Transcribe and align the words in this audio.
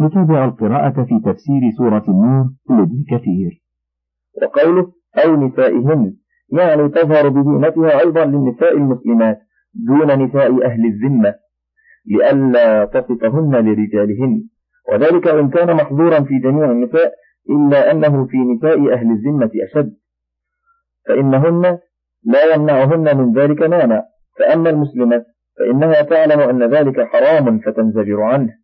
نتابع 0.00 0.44
القراءة 0.44 1.04
في 1.04 1.20
تفسير 1.24 1.60
سورة 1.78 2.04
النور 2.08 2.50
لابن 2.70 3.04
كثير. 3.10 3.62
وقوله 4.42 4.92
أو 5.24 5.36
نسائهن 5.46 6.14
يعني 6.52 6.88
تظهر 6.88 7.28
بزينتها 7.28 8.00
أيضا 8.00 8.24
للنساء 8.24 8.76
المسلمات 8.76 9.38
دون 9.74 10.24
نساء 10.24 10.66
أهل 10.66 10.86
الذمة 10.86 11.34
لئلا 12.06 12.84
تصفهن 12.84 13.50
لرجالهن. 13.50 14.44
وذلك 14.92 15.26
وإن 15.26 15.50
كان 15.50 15.76
محظورا 15.76 16.20
في 16.20 16.38
جميع 16.38 16.70
النساء 16.70 17.12
إلا 17.50 17.90
أنه 17.90 18.26
في 18.26 18.36
نساء 18.36 18.92
أهل 18.92 19.10
الذمة 19.10 19.50
أشد. 19.70 19.94
فإنهن 21.08 21.78
لا 22.24 22.54
يمنعهن 22.54 23.18
من 23.18 23.32
ذلك 23.32 23.62
مانع. 23.62 24.02
فأما 24.38 24.70
المسلمة 24.70 25.24
فإنها 25.58 26.02
تعلم 26.02 26.40
أن 26.40 26.74
ذلك 26.74 27.00
حرام 27.00 27.58
فتنزجر 27.58 28.20
عنه. 28.20 28.59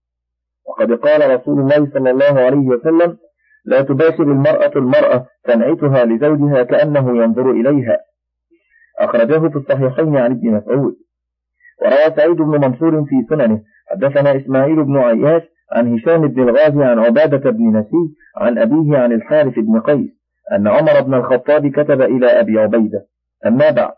وقد 0.69 0.93
قال 0.93 1.41
رسول 1.41 1.61
الله 1.61 1.91
صلى 1.95 2.11
الله 2.11 2.41
عليه 2.41 2.67
وسلم 2.67 3.17
لا 3.65 3.83
تباشر 3.83 4.23
المرأة 4.23 4.73
المرأة 4.77 5.27
تنعتها 5.45 6.05
لزوجها 6.05 6.63
كأنه 6.63 7.23
ينظر 7.23 7.51
إليها. 7.51 7.99
أخرجه 8.99 9.49
في 9.49 9.57
الصحيحين 9.57 10.17
عن 10.17 10.31
ابن 10.31 10.51
مسعود. 10.51 10.95
وروى 11.83 12.17
سعيد 12.17 12.37
بن 12.37 12.61
منصور 12.61 13.05
في 13.05 13.27
سننه. 13.29 13.63
حدثنا 13.91 14.37
إسماعيل 14.37 14.85
بن 14.85 14.97
عياش 14.97 15.43
عن 15.73 15.95
هشام 15.95 16.29
بن 16.29 16.43
الغازي 16.43 16.85
عن 16.85 16.99
عبادة 16.99 17.51
بن 17.51 17.77
نسي 17.77 18.15
عن 18.37 18.59
أبيه 18.59 18.99
عن 18.99 19.13
الحارث 19.13 19.55
بن 19.59 19.81
قيس 19.81 20.11
أن 20.53 20.69
عمر 20.69 21.01
بن 21.01 21.15
الخطاب 21.15 21.67
كتب 21.67 22.03
إلى 22.03 22.27
أبي 22.27 22.59
عبيدة. 22.59 23.07
أما 23.47 23.71
بعد. 23.71 23.93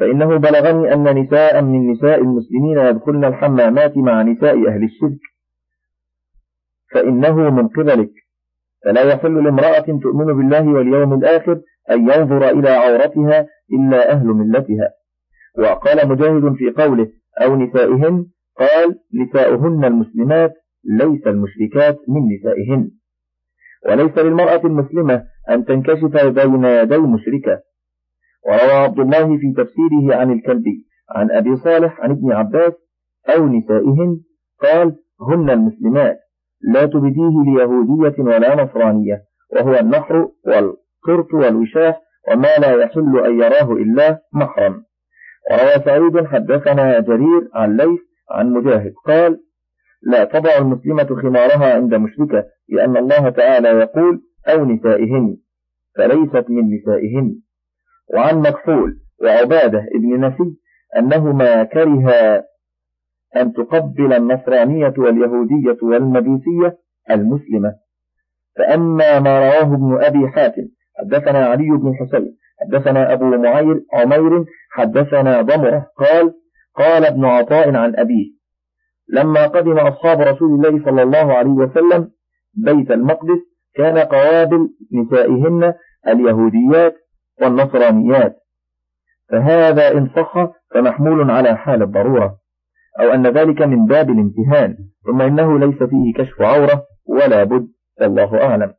فإنه 0.00 0.36
بلغني 0.36 0.94
أن 0.94 1.18
نساء 1.18 1.62
من 1.62 1.90
نساء 1.90 2.20
المسلمين 2.20 2.78
يدخلن 2.78 3.24
الحمامات 3.24 3.96
مع 3.96 4.22
نساء 4.22 4.68
أهل 4.68 4.84
الشرك. 4.84 5.20
فإنه 6.94 7.50
من 7.50 7.68
قبلك. 7.68 8.10
فلا 8.84 9.02
يحل 9.02 9.44
لامرأة 9.44 9.98
تؤمن 10.02 10.26
بالله 10.36 10.68
واليوم 10.72 11.14
الآخر 11.14 11.60
أن 11.90 12.10
ينظر 12.10 12.48
إلى 12.48 12.70
عورتها 12.70 13.46
إلا 13.72 14.12
أهل 14.12 14.26
ملتها. 14.26 14.90
وقال 15.58 16.08
مجاهد 16.08 16.54
في 16.54 16.70
قوله 16.70 17.08
أو 17.42 17.56
نسائهن؟ 17.56 18.26
قال 18.58 18.98
نساؤهن 19.14 19.84
المسلمات 19.84 20.54
ليس 20.84 21.26
المشركات 21.26 21.98
من 22.08 22.20
نسائهن. 22.34 22.90
وليس 23.88 24.18
للمرأة 24.18 24.66
المسلمة 24.66 25.24
أن 25.50 25.64
تنكشف 25.64 26.26
بين 26.26 26.64
يدي 26.64 26.98
مشركة. 26.98 27.67
وروى 28.46 28.72
عبد 28.72 28.98
الله 28.98 29.36
في 29.38 29.52
تفسيره 29.56 30.16
عن 30.16 30.32
الكلبي 30.32 30.86
عن 31.10 31.30
أبي 31.30 31.56
صالح 31.56 32.00
عن 32.00 32.10
ابن 32.10 32.32
عباس 32.32 32.72
أو 33.28 33.46
نسائهن 33.48 34.20
قال 34.62 34.96
هن 35.28 35.50
المسلمات 35.50 36.18
لا 36.62 36.86
تبديه 36.86 37.32
ليهودية 37.46 38.22
ولا 38.22 38.64
نصرانية 38.64 39.22
وهو 39.52 39.74
النحر 39.74 40.28
والقرط 40.46 41.34
والوشاح 41.34 42.00
وما 42.30 42.56
لا 42.60 42.82
يحل 42.82 43.18
أن 43.26 43.40
يراه 43.40 43.72
إلا 43.72 44.18
محرم. 44.32 44.84
وروى 45.50 45.84
سعيد 45.84 46.26
حدثنا 46.26 47.00
جرير 47.00 47.48
عن 47.54 47.76
ليث 47.76 48.00
عن 48.30 48.52
مجاهد 48.52 48.92
قال 49.06 49.40
لا 50.02 50.24
تضع 50.24 50.58
المسلمة 50.58 51.22
خمارها 51.22 51.74
عند 51.74 51.94
مشركة 51.94 52.44
لأن 52.68 52.96
الله 52.96 53.28
تعالى 53.28 53.68
يقول 53.68 54.20
أو 54.48 54.64
نسائهن 54.64 55.36
فليست 55.96 56.50
من 56.50 56.74
نسائهن. 56.74 57.40
وعن 58.14 58.40
مكحول 58.40 58.98
وعبادة 59.22 59.86
ابن 59.94 60.24
نسي 60.24 60.56
أنهما 60.98 61.64
كرها 61.64 62.44
أن 63.36 63.52
تقبل 63.52 64.12
النصرانية 64.12 64.94
واليهودية 64.98 65.78
والمجوسية 65.82 66.78
المسلمة. 67.10 67.74
فأما 68.58 69.20
ما 69.20 69.38
رواه 69.38 69.74
ابن 69.74 70.04
أبي 70.04 70.28
حاتم 70.28 70.68
حدثنا 70.98 71.46
علي 71.46 71.68
بن 71.68 71.94
حسين 71.94 72.36
حدثنا 72.60 73.12
أبو 73.12 73.24
معير 73.24 73.80
عمير 73.92 74.44
حدثنا 74.70 75.42
ضمرة 75.42 75.86
قال 75.96 76.34
قال 76.74 77.04
ابن 77.04 77.24
عطاء 77.24 77.74
عن 77.76 77.96
أبيه 77.96 78.38
لما 79.08 79.46
قدم 79.46 79.78
أصحاب 79.78 80.20
رسول 80.20 80.50
الله 80.66 80.84
صلى 80.84 81.02
الله 81.02 81.32
عليه 81.34 81.50
وسلم 81.50 82.10
بيت 82.54 82.90
المقدس 82.90 83.38
كان 83.74 83.98
قوابل 83.98 84.68
نسائهن 84.92 85.74
اليهوديات 86.08 86.94
والنصرانيات. 87.42 88.36
فهذا 89.30 89.92
إن 89.92 90.10
صح 90.16 90.48
فمحمول 90.74 91.30
على 91.30 91.56
حال 91.56 91.82
الضرورة 91.82 92.36
أو 93.00 93.10
أن 93.14 93.26
ذلك 93.26 93.62
من 93.62 93.86
باب 93.86 94.10
الامتهان 94.10 94.76
ثم 95.06 95.22
إنه 95.22 95.58
ليس 95.58 95.82
فيه 95.82 96.14
كشف 96.16 96.42
عورة 96.42 96.82
ولا 97.06 97.44
بد 97.44 97.68
والله 98.00 98.42
أعلم. 98.42 98.72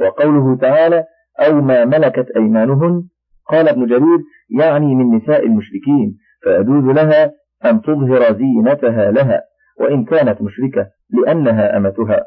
وقوله 0.00 0.56
تعالى 0.56 1.04
أو 1.40 1.60
ما 1.60 1.84
ملكت 1.84 2.26
أيمانهن 2.36 3.02
قال 3.48 3.68
ابن 3.68 3.86
جرير 3.86 4.18
يعني 4.58 4.94
من 4.94 5.16
نساء 5.16 5.46
المشركين 5.46 6.18
فيجوز 6.42 6.84
لها 6.84 7.32
أن 7.64 7.82
تظهر 7.82 8.32
زينتها 8.32 9.10
لها 9.10 9.42
وإن 9.80 10.04
كانت 10.04 10.42
مشركة 10.42 10.86
لأنها 11.10 11.76
أمتها. 11.76 12.24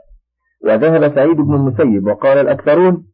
وذهب 0.63 1.15
سعيد 1.15 1.37
بن 1.37 1.55
المسيب 1.55 2.07
وقال 2.07 2.37
الأكثرون 2.37 3.05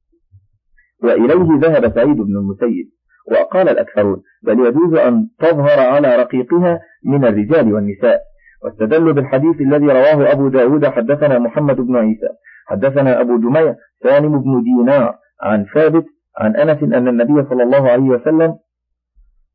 وإليه 1.03 1.59
ذهب 1.59 1.93
سعيد 1.95 2.17
بن 2.17 2.37
المسيب 2.37 2.89
وقال 3.31 3.69
الأكثرون 3.69 4.21
بل 4.43 4.59
يجوز 4.59 4.93
أن 4.93 5.27
تظهر 5.39 5.79
على 5.79 6.15
رقيقها 6.15 6.79
من 7.05 7.25
الرجال 7.25 7.73
والنساء. 7.73 8.19
واستدلوا 8.63 9.13
بالحديث 9.13 9.61
الذي 9.61 9.85
رواه 9.85 10.31
أبو 10.31 10.47
داود 10.47 10.85
حدثنا 10.85 11.39
محمد 11.39 11.75
بن 11.75 11.95
عيسى. 11.95 12.27
حدثنا 12.67 13.21
أبو 13.21 13.37
جميع 13.37 13.75
سالم 14.03 14.41
بن 14.41 14.63
دينار 14.63 15.15
عن 15.41 15.65
ثابت 15.73 16.05
عن 16.37 16.55
أنس 16.55 16.83
أن 16.83 17.07
النبي 17.07 17.49
صلى 17.49 17.63
الله 17.63 17.89
عليه 17.89 18.09
وسلم 18.09 18.55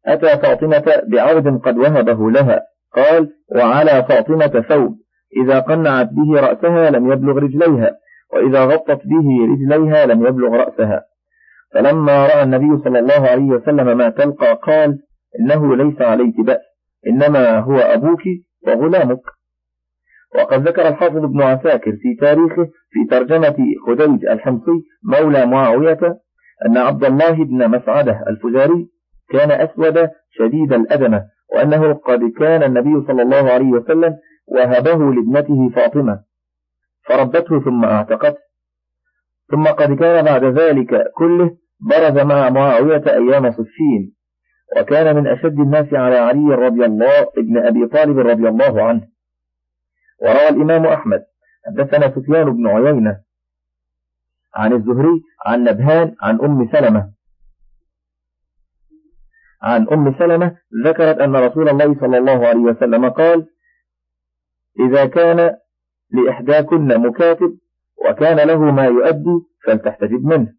أتى 0.06 0.38
فاطمة 0.38 0.84
بعرض 1.08 1.60
قد 1.60 1.78
وهبه 1.78 2.30
لها. 2.30 2.60
قال 2.96 3.30
وعلى 3.56 4.04
فاطمة 4.08 4.64
ثوب. 4.68 4.96
إذا 5.44 5.60
قنعت 5.60 6.08
به 6.12 6.40
رأسها 6.40 6.90
لم 6.90 7.12
يبلغ 7.12 7.38
رجليها 7.38 7.90
وإذا 8.32 8.64
غطت 8.64 9.00
به 9.04 9.28
رجليها 9.52 10.06
لم 10.06 10.26
يبلغ 10.26 10.56
رأسها. 10.56 11.09
فلما 11.74 12.26
رأى 12.26 12.42
النبي 12.42 12.82
صلى 12.84 12.98
الله 12.98 13.28
عليه 13.28 13.44
وسلم 13.44 13.96
ما 13.98 14.08
تلقى 14.08 14.54
قال 14.62 14.98
إنه 15.40 15.76
ليس 15.76 16.00
عليك 16.02 16.40
بأس 16.40 16.60
إنما 17.06 17.58
هو 17.58 17.76
أبوك 17.78 18.22
وغلامك. 18.66 19.22
وقد 20.34 20.68
ذكر 20.68 20.88
الحافظ 20.88 21.16
ابن 21.24 21.42
عساكر 21.42 21.92
في 21.92 22.14
تاريخه 22.20 22.66
في 22.90 23.04
ترجمة 23.10 23.56
خديج 23.86 24.26
الحمصي 24.26 24.84
مولى 25.04 25.46
معاوية 25.46 26.20
أن 26.66 26.76
عبد 26.76 27.04
الله 27.04 27.44
بن 27.44 27.68
مسعدة 27.68 28.24
الفزاري 28.28 28.88
كان 29.30 29.50
أسود 29.50 30.08
شديد 30.30 30.72
الأدمة 30.72 31.24
وأنه 31.54 31.92
قد 31.92 32.20
كان 32.38 32.62
النبي 32.62 33.06
صلى 33.06 33.22
الله 33.22 33.52
عليه 33.52 33.66
وسلم 33.70 34.16
وهبه 34.46 35.12
لابنته 35.14 35.68
فاطمة 35.68 36.20
فربته 37.08 37.60
ثم 37.60 37.84
أعتقته. 37.84 38.49
ثم 39.50 39.64
قد 39.64 39.98
كان 39.98 40.24
بعد 40.24 40.44
ذلك 40.44 41.12
كله 41.16 41.56
برز 41.80 42.18
مع 42.18 42.50
معاوية 42.50 43.02
أيام 43.06 43.52
صفين 43.52 44.14
وكان 44.76 45.16
من 45.16 45.26
أشد 45.26 45.60
الناس 45.60 45.94
على 45.94 46.16
علي 46.16 46.54
رضي 46.54 46.84
الله 46.84 47.20
ابن 47.38 47.66
أبي 47.66 47.86
طالب 47.86 48.18
رضي 48.18 48.48
الله 48.48 48.82
عنه. 48.82 49.08
وروى 50.22 50.48
الإمام 50.48 50.86
أحمد 50.86 51.24
حدثنا 51.66 52.10
سفيان 52.10 52.50
بن 52.50 52.66
عيينة 52.66 53.20
عن 54.54 54.72
الزهري 54.72 55.22
عن 55.46 55.64
نبهان 55.64 56.14
عن 56.22 56.40
أم 56.40 56.68
سلمة. 56.72 57.12
عن 59.62 59.88
أم 59.88 60.14
سلمة 60.18 60.56
ذكرت 60.84 61.18
أن 61.18 61.36
رسول 61.36 61.68
الله 61.68 62.00
صلى 62.00 62.18
الله 62.18 62.46
عليه 62.46 62.60
وسلم 62.60 63.08
قال 63.08 63.46
إذا 64.80 65.06
كان 65.06 65.56
لإحداكن 66.10 66.98
مكاتب 66.98 67.58
وكان 68.08 68.36
له 68.36 68.58
ما 68.58 68.84
يؤدي 68.84 69.40
فلتحتجب 69.66 70.24
منه. 70.24 70.54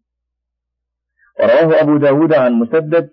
ورواه 1.40 1.80
أبو 1.80 1.96
داود 1.96 2.32
عن 2.32 2.52
مسدد 2.52 3.10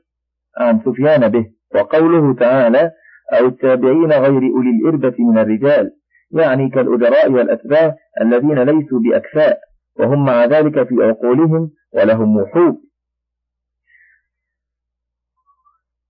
عن 0.57 0.81
سفيان 0.85 1.27
به 1.27 1.45
وقوله 1.75 2.33
تعالى 2.33 2.91
أو 3.33 3.45
التابعين 3.45 4.11
غير 4.11 4.41
أولي 4.55 4.69
الإربة 4.69 5.15
من 5.19 5.37
الرجال. 5.37 5.91
يعني 6.31 6.69
كالأجراء 6.69 7.31
والأتباع 7.31 7.95
الذين 8.21 8.59
ليسوا 8.59 8.99
بأكفاء 8.99 9.59
وهم 9.95 10.25
مع 10.25 10.45
ذلك 10.45 10.87
في 10.87 10.95
عقولهم 10.99 11.71
ولهم 11.93 12.37
وحوب. 12.37 12.81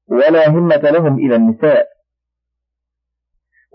ولا 0.07 0.50
همة 0.50 0.75
لهم 0.75 1.19
إلى 1.19 1.36
النساء. 1.36 1.88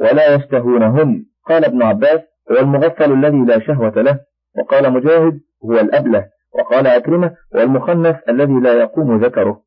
ولا 0.01 0.35
يشتهونهن 0.35 1.27
قال 1.47 1.65
ابن 1.65 1.83
عباس 1.83 2.21
هو 2.51 2.57
المغفل 2.57 3.13
الذي 3.13 3.39
لا 3.39 3.67
شهوة 3.67 4.03
له. 4.03 4.21
وقال 4.59 4.93
مجاهد 4.93 5.41
هو 5.65 5.73
الأبلة 5.73 6.27
وقال 6.59 6.87
أكرمة 6.87 7.35
والمخنث 7.55 8.17
الذي 8.29 8.53
لا 8.53 8.73
يقوم 8.73 9.25
ذكره. 9.25 9.61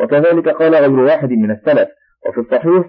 وكذلك 0.00 0.48
قال 0.48 0.74
غير 0.74 1.00
واحد 1.00 1.30
من 1.30 1.50
السلف 1.50 1.88
وفي 2.28 2.40
الصحيح 2.40 2.84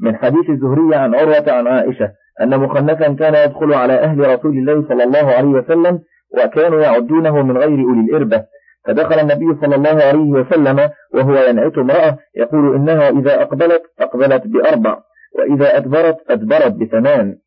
من 0.00 0.16
حديث 0.16 0.50
الزهري 0.50 0.94
عن 0.94 1.14
عروة 1.14 1.44
عن 1.52 1.66
عائشة 1.66 2.12
أن 2.40 2.60
مخنثا 2.60 3.14
كان 3.14 3.34
يدخل 3.34 3.74
على 3.74 3.92
أهل 3.92 4.18
رسول 4.18 4.58
الله 4.58 4.88
صلى 4.88 5.04
الله 5.04 5.32
عليه 5.32 5.48
وسلم 5.48 6.00
وكانوا 6.38 6.80
يعدونه 6.80 7.42
من 7.42 7.56
غير 7.58 7.68
أولي 7.68 8.00
الإربة. 8.00 8.44
فدخل 8.86 9.20
النبي 9.20 9.60
صلى 9.60 9.74
الله 9.76 10.02
عليه 10.02 10.30
وسلم 10.30 10.90
وهو 11.14 11.34
ينعت 11.34 11.78
امرأة 11.78 12.18
يقول 12.36 12.74
إنها 12.74 13.08
إذا 13.08 13.42
أقبلت 13.42 13.82
أقبلت 14.00 14.46
بأربع 14.46 14.98
وإذا 15.38 15.76
أدبرت 15.76 16.16
أدبرت 16.30 16.72
بثمان. 16.72 17.38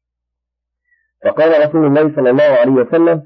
فقال 1.26 1.68
رسول 1.68 1.86
الله 1.86 2.16
صلى 2.16 2.30
الله 2.30 2.44
عليه 2.44 2.72
وسلم 2.72 3.22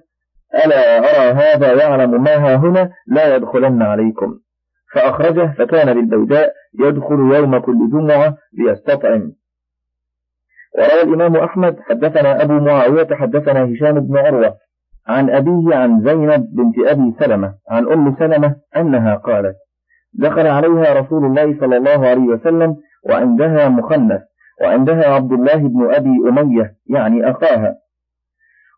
ألا 0.66 0.98
أرى 0.98 1.32
هذا 1.34 1.74
يعلم 1.84 2.24
ما 2.24 2.36
ها 2.36 2.56
هنا؟ 2.56 2.90
لا 3.08 3.36
يدخلن 3.36 3.82
عليكم. 3.82 4.40
فأخرجه 4.94 5.54
فكان 5.58 5.94
بالبيداء 5.94 6.54
يدخل 6.80 7.20
يوم 7.36 7.58
كل 7.58 7.90
جمعة 7.92 8.38
ليستطعم. 8.54 9.32
وروى 10.78 11.02
الإمام 11.04 11.36
أحمد 11.36 11.80
حدثنا 11.90 12.44
أبو 12.44 12.54
معاوية 12.54 13.08
حدثنا 13.12 13.64
هشام 13.74 14.00
بن 14.00 14.18
عروة 14.18 14.56
عن 15.08 15.30
أبيه 15.30 15.76
عن 15.76 16.02
زينب 16.04 16.56
بنت 16.56 16.88
أبي 16.88 17.14
سلمة 17.20 17.54
عن 17.70 17.92
أم 17.92 18.16
سلمة 18.20 18.56
أنها 18.78 19.16
قالت 19.16 19.56
دخل 20.14 20.48
عليها 20.48 20.94
رسول 21.00 21.26
الله 21.26 21.60
صلى 21.60 21.78
الله 21.78 22.08
عليه 22.08 22.22
وسلم 22.22 22.76
وعندها 23.10 23.70
مخنث 23.70 24.22
وعندها 24.62 25.06
عبد 25.06 25.32
الله 25.32 25.56
بن 25.56 25.94
أبي 25.94 26.30
أمية 26.30 26.76
يعني 26.90 27.32
أخاها. 27.32 27.76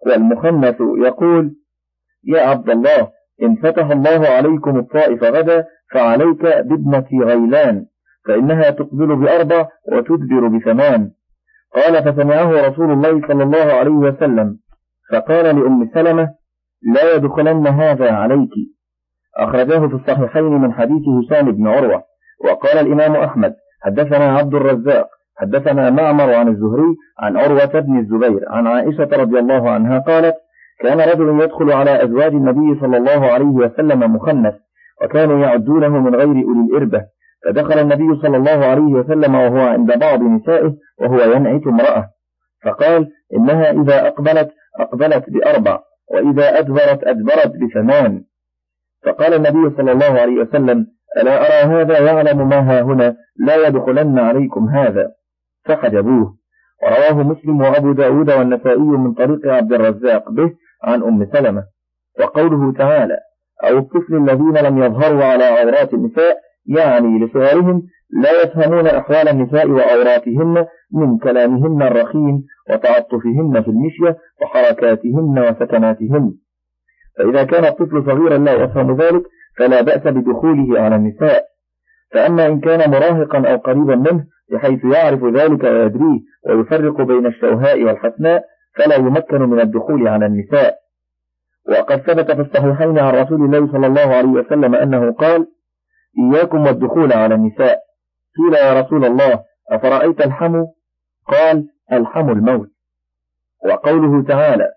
والمخنث 0.05 0.75
يقول 0.97 1.55
يا 2.23 2.41
عبد 2.41 2.69
الله 2.69 3.07
إن 3.43 3.55
فتح 3.55 3.89
الله 3.89 4.27
عليكم 4.27 4.77
الطائف 4.79 5.23
غدا 5.23 5.65
فعليك 5.93 6.41
بابنة 6.41 7.05
غيلان 7.23 7.85
فإنها 8.27 8.69
تقبل 8.69 9.15
بأربع 9.15 9.67
وتدبر 9.91 10.47
بثمان. 10.47 11.11
قال 11.75 12.03
فسمعه 12.03 12.67
رسول 12.67 12.91
الله 12.91 13.27
صلى 13.27 13.43
الله 13.43 13.73
عليه 13.73 13.91
وسلم 13.91 14.57
فقال 15.11 15.45
لأم 15.45 15.89
سلمة 15.93 16.29
لا 16.93 17.15
يدخلن 17.15 17.67
هذا 17.67 18.11
عليك. 18.11 18.49
أخرجاه 19.37 19.87
في 19.87 19.95
الصحيحين 19.95 20.43
من 20.43 20.73
حديث 20.73 21.03
هشام 21.07 21.51
بن 21.51 21.67
عروة 21.67 22.03
وقال 22.45 22.77
الإمام 22.77 23.15
أحمد 23.15 23.55
حدثنا 23.81 24.37
عبد 24.37 24.53
الرزاق 24.53 25.07
حدثنا 25.37 25.89
معمر 25.89 26.33
عن 26.33 26.47
الزهري 26.47 26.95
عن 27.19 27.37
عروة 27.37 27.79
بن 27.79 27.99
الزبير 27.99 28.45
عن 28.49 28.67
عائشة 28.67 29.09
رضي 29.13 29.39
الله 29.39 29.69
عنها 29.69 29.99
قالت 29.99 30.35
كان 30.79 30.99
رجل 30.99 31.41
يدخل 31.41 31.71
على 31.71 32.03
أزواج 32.03 32.31
النبي 32.31 32.79
صلى 32.81 32.97
الله 32.97 33.31
عليه 33.31 33.45
وسلم 33.45 34.15
مخنث 34.15 34.55
وكانوا 35.01 35.39
يعدونه 35.39 35.89
من 35.89 36.15
غير 36.15 36.27
أولي 36.27 36.65
الإربة. 36.69 37.05
فدخل 37.45 37.79
النبي 37.79 38.21
صلى 38.21 38.37
الله 38.37 38.65
عليه 38.65 38.81
وسلم 38.81 39.35
وهو 39.35 39.59
عند 39.59 39.99
بعض 39.99 40.21
نسائه 40.21 40.73
وهو 40.99 41.19
ينعت 41.19 41.67
امرأة. 41.67 42.09
فقال 42.63 43.11
إنها 43.33 43.71
إذا 43.71 44.07
أقبلت 44.07 44.51
أقبلت 44.79 45.29
بأربع 45.29 45.79
وإذا 46.11 46.59
أدبرت 46.59 47.03
أدبرت 47.03 47.51
بثمان. 47.61 48.23
فقال 49.05 49.33
النبي 49.33 49.75
صلى 49.77 49.91
الله 49.91 50.19
عليه 50.21 50.41
وسلم 50.41 50.87
ألا 51.17 51.39
أرى 51.39 51.81
هذا 51.81 51.99
يعلم 51.99 52.49
ما 52.49 52.59
ها 52.59 52.81
هنا؟ 52.81 53.15
لا 53.37 53.67
يدخلن 53.67 54.19
عليكم 54.19 54.67
هذا. 54.67 55.11
فحجبوه. 55.65 56.35
ورواه 56.83 57.23
مسلم 57.23 57.61
وأبو 57.61 57.91
داود 57.91 58.31
والنسائي 58.31 58.79
من 58.79 59.13
طريق 59.13 59.47
عبد 59.47 59.73
الرزاق 59.73 60.31
به 60.31 60.51
عن 60.83 61.03
أم 61.03 61.25
سلمة. 61.33 61.63
وقوله 62.19 62.73
تعالى 62.73 63.17
أو 63.63 63.77
الطفل 63.77 64.15
الذين 64.15 64.57
لم 64.57 64.83
يظهروا 64.83 65.23
على 65.23 65.43
عورات 65.43 65.93
النساء 65.93 66.37
يعني 66.65 67.25
لصغرهم 67.25 67.83
لا 68.23 68.41
يفهمون 68.43 68.87
أحوال 68.87 69.27
النساء 69.29 69.69
وعوراتهن 69.69 70.65
من 70.93 71.17
كلامهن 71.17 71.81
الرخيم 71.81 72.43
وتعطفهن 72.69 73.61
في 73.61 73.67
المشية 73.67 74.17
وحركاتهن 74.41 75.39
وسكناتهن. 75.39 76.33
فإذا 77.17 77.43
كان 77.43 77.65
الطفل 77.65 78.03
صغيرا 78.05 78.37
لا 78.37 78.53
يفهم 78.53 78.97
ذلك 78.97 79.23
فلا 79.57 79.81
بأس 79.81 80.07
بدخوله 80.07 80.81
على 80.81 80.95
النساء. 80.95 81.43
فأما 82.15 82.45
إن 82.45 82.59
كان 82.59 82.91
مراهقا 82.91 83.51
أو 83.51 83.57
قريبا 83.57 83.95
منه 83.95 84.25
بحيث 84.51 84.85
يعرف 84.85 85.23
ذلك 85.23 85.63
ويدريه 85.63 86.19
ويفرق 86.47 87.01
بين 87.01 87.25
الشوهاء 87.25 87.83
والحسناء 87.83 88.43
فلا 88.75 88.95
يمكن 88.95 89.41
من 89.41 89.59
الدخول 89.59 90.07
على 90.07 90.25
النساء. 90.25 90.75
وقد 91.69 91.97
ثبت 92.01 92.31
في 92.31 92.41
الصحيحين 92.41 92.99
عن 92.99 93.15
رسول 93.15 93.45
الله 93.45 93.71
صلى 93.71 93.87
الله 93.87 94.15
عليه 94.15 94.29
وسلم 94.29 94.75
أنه 94.75 95.11
قال 95.11 95.47
إياكم 96.19 96.61
والدخول 96.61 97.13
على 97.13 97.35
النساء. 97.35 97.79
قيل 98.37 98.53
يا 98.53 98.81
رسول 98.81 99.05
الله 99.05 99.43
أفرأيت 99.71 100.21
الحم 100.25 100.65
قال 101.27 101.67
الحم 101.91 102.29
الموت. 102.29 102.69
وقوله 103.65 104.23
تعالى 104.23 104.67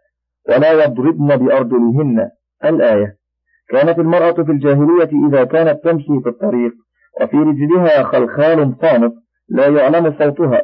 ولا 0.49 0.85
يضربن 0.85 1.37
بأرجلهن. 1.37 2.31
الآية 2.65 3.17
كانت 3.69 3.99
المرأة 3.99 4.33
في 4.33 4.53
الجاهلية 4.53 5.29
إذا 5.29 5.45
كانت 5.45 5.85
تمشي 5.85 6.21
في 6.23 6.29
الطريق. 6.29 6.73
وفي 7.21 7.37
رجلها 7.37 8.03
خلخال 8.03 8.75
صامت 8.83 9.13
لا 9.49 9.67
يعلم 9.67 10.15
صوتها. 10.19 10.63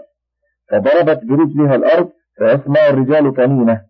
فضربت 0.71 1.21
برجلها 1.25 1.75
الأرض 1.75 2.11
فيسمع 2.39 2.89
الرجال 2.89 3.35
طنينة 3.35 3.81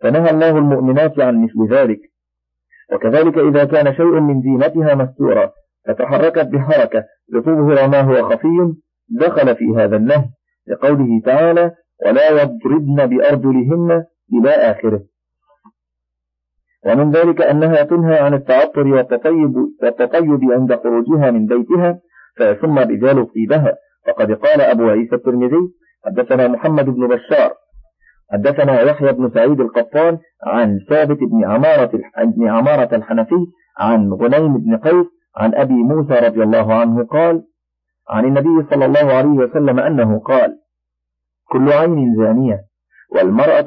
فنهى 0.00 0.30
الله 0.30 0.58
المؤمنات 0.58 1.20
عن 1.20 1.44
مثل 1.44 1.74
ذلك. 1.74 2.00
وكذلك 2.92 3.38
إذا 3.38 3.64
كان 3.64 3.94
شيء 3.94 4.20
من 4.20 4.42
زينتها 4.42 4.94
مستورا 4.94 5.52
فتحركت 5.86 6.46
بحركة 6.46 7.04
لتظهر 7.32 7.88
ما 7.88 8.00
هو 8.00 8.28
خفي 8.30 8.74
دخل 9.08 9.56
في 9.56 9.64
هذا 9.76 9.96
النهي 9.96 10.24
لقوله 10.68 11.20
تعالى 11.24 11.72
ولا 12.06 12.42
يضربن 12.42 13.06
بأرجلهن 13.06 14.04
إلى 14.32 14.50
آخره. 14.50 15.02
ومن 16.86 17.10
ذلك 17.10 17.40
أنها 17.42 17.82
تنهى 17.82 18.18
عن 18.18 18.34
التعطر 18.34 18.86
والتطيب, 18.86 19.54
والتطيب 19.82 20.40
عند 20.52 20.74
خروجها 20.74 21.30
من 21.30 21.46
بيتها 21.46 21.98
فيسمى 22.36 22.82
الرجال 22.82 23.32
طيبها. 23.32 23.76
وقد 24.08 24.32
قال 24.32 24.60
أبو 24.60 24.88
عيسى 24.88 25.14
الترمذي 25.14 25.72
حدثنا 26.06 26.48
محمد 26.48 26.84
بن 26.84 27.08
بشار 27.08 27.52
حدثنا 28.32 28.80
يحيى 28.80 29.12
بن 29.12 29.30
سعيد 29.30 29.60
القطان 29.60 30.18
عن 30.42 30.78
ثابت 30.88 31.18
بن 31.18 31.44
عمارة 31.44 31.90
بن 32.18 32.48
عمارة 32.48 32.96
الحنفي 32.96 33.46
عن 33.78 34.12
غنيم 34.12 34.58
بن 34.58 34.76
قيس 34.76 35.06
عن 35.36 35.54
أبي 35.54 35.74
موسى 35.74 36.14
رضي 36.14 36.42
الله 36.42 36.74
عنه 36.74 37.04
قال 37.04 37.42
عن 38.08 38.24
النبي 38.24 38.66
صلى 38.70 38.84
الله 38.84 39.12
عليه 39.12 39.28
وسلم 39.28 39.80
أنه 39.80 40.18
قال 40.18 40.58
كل 41.48 41.72
عين 41.72 42.16
زانية 42.16 42.60
والمرأة 43.14 43.66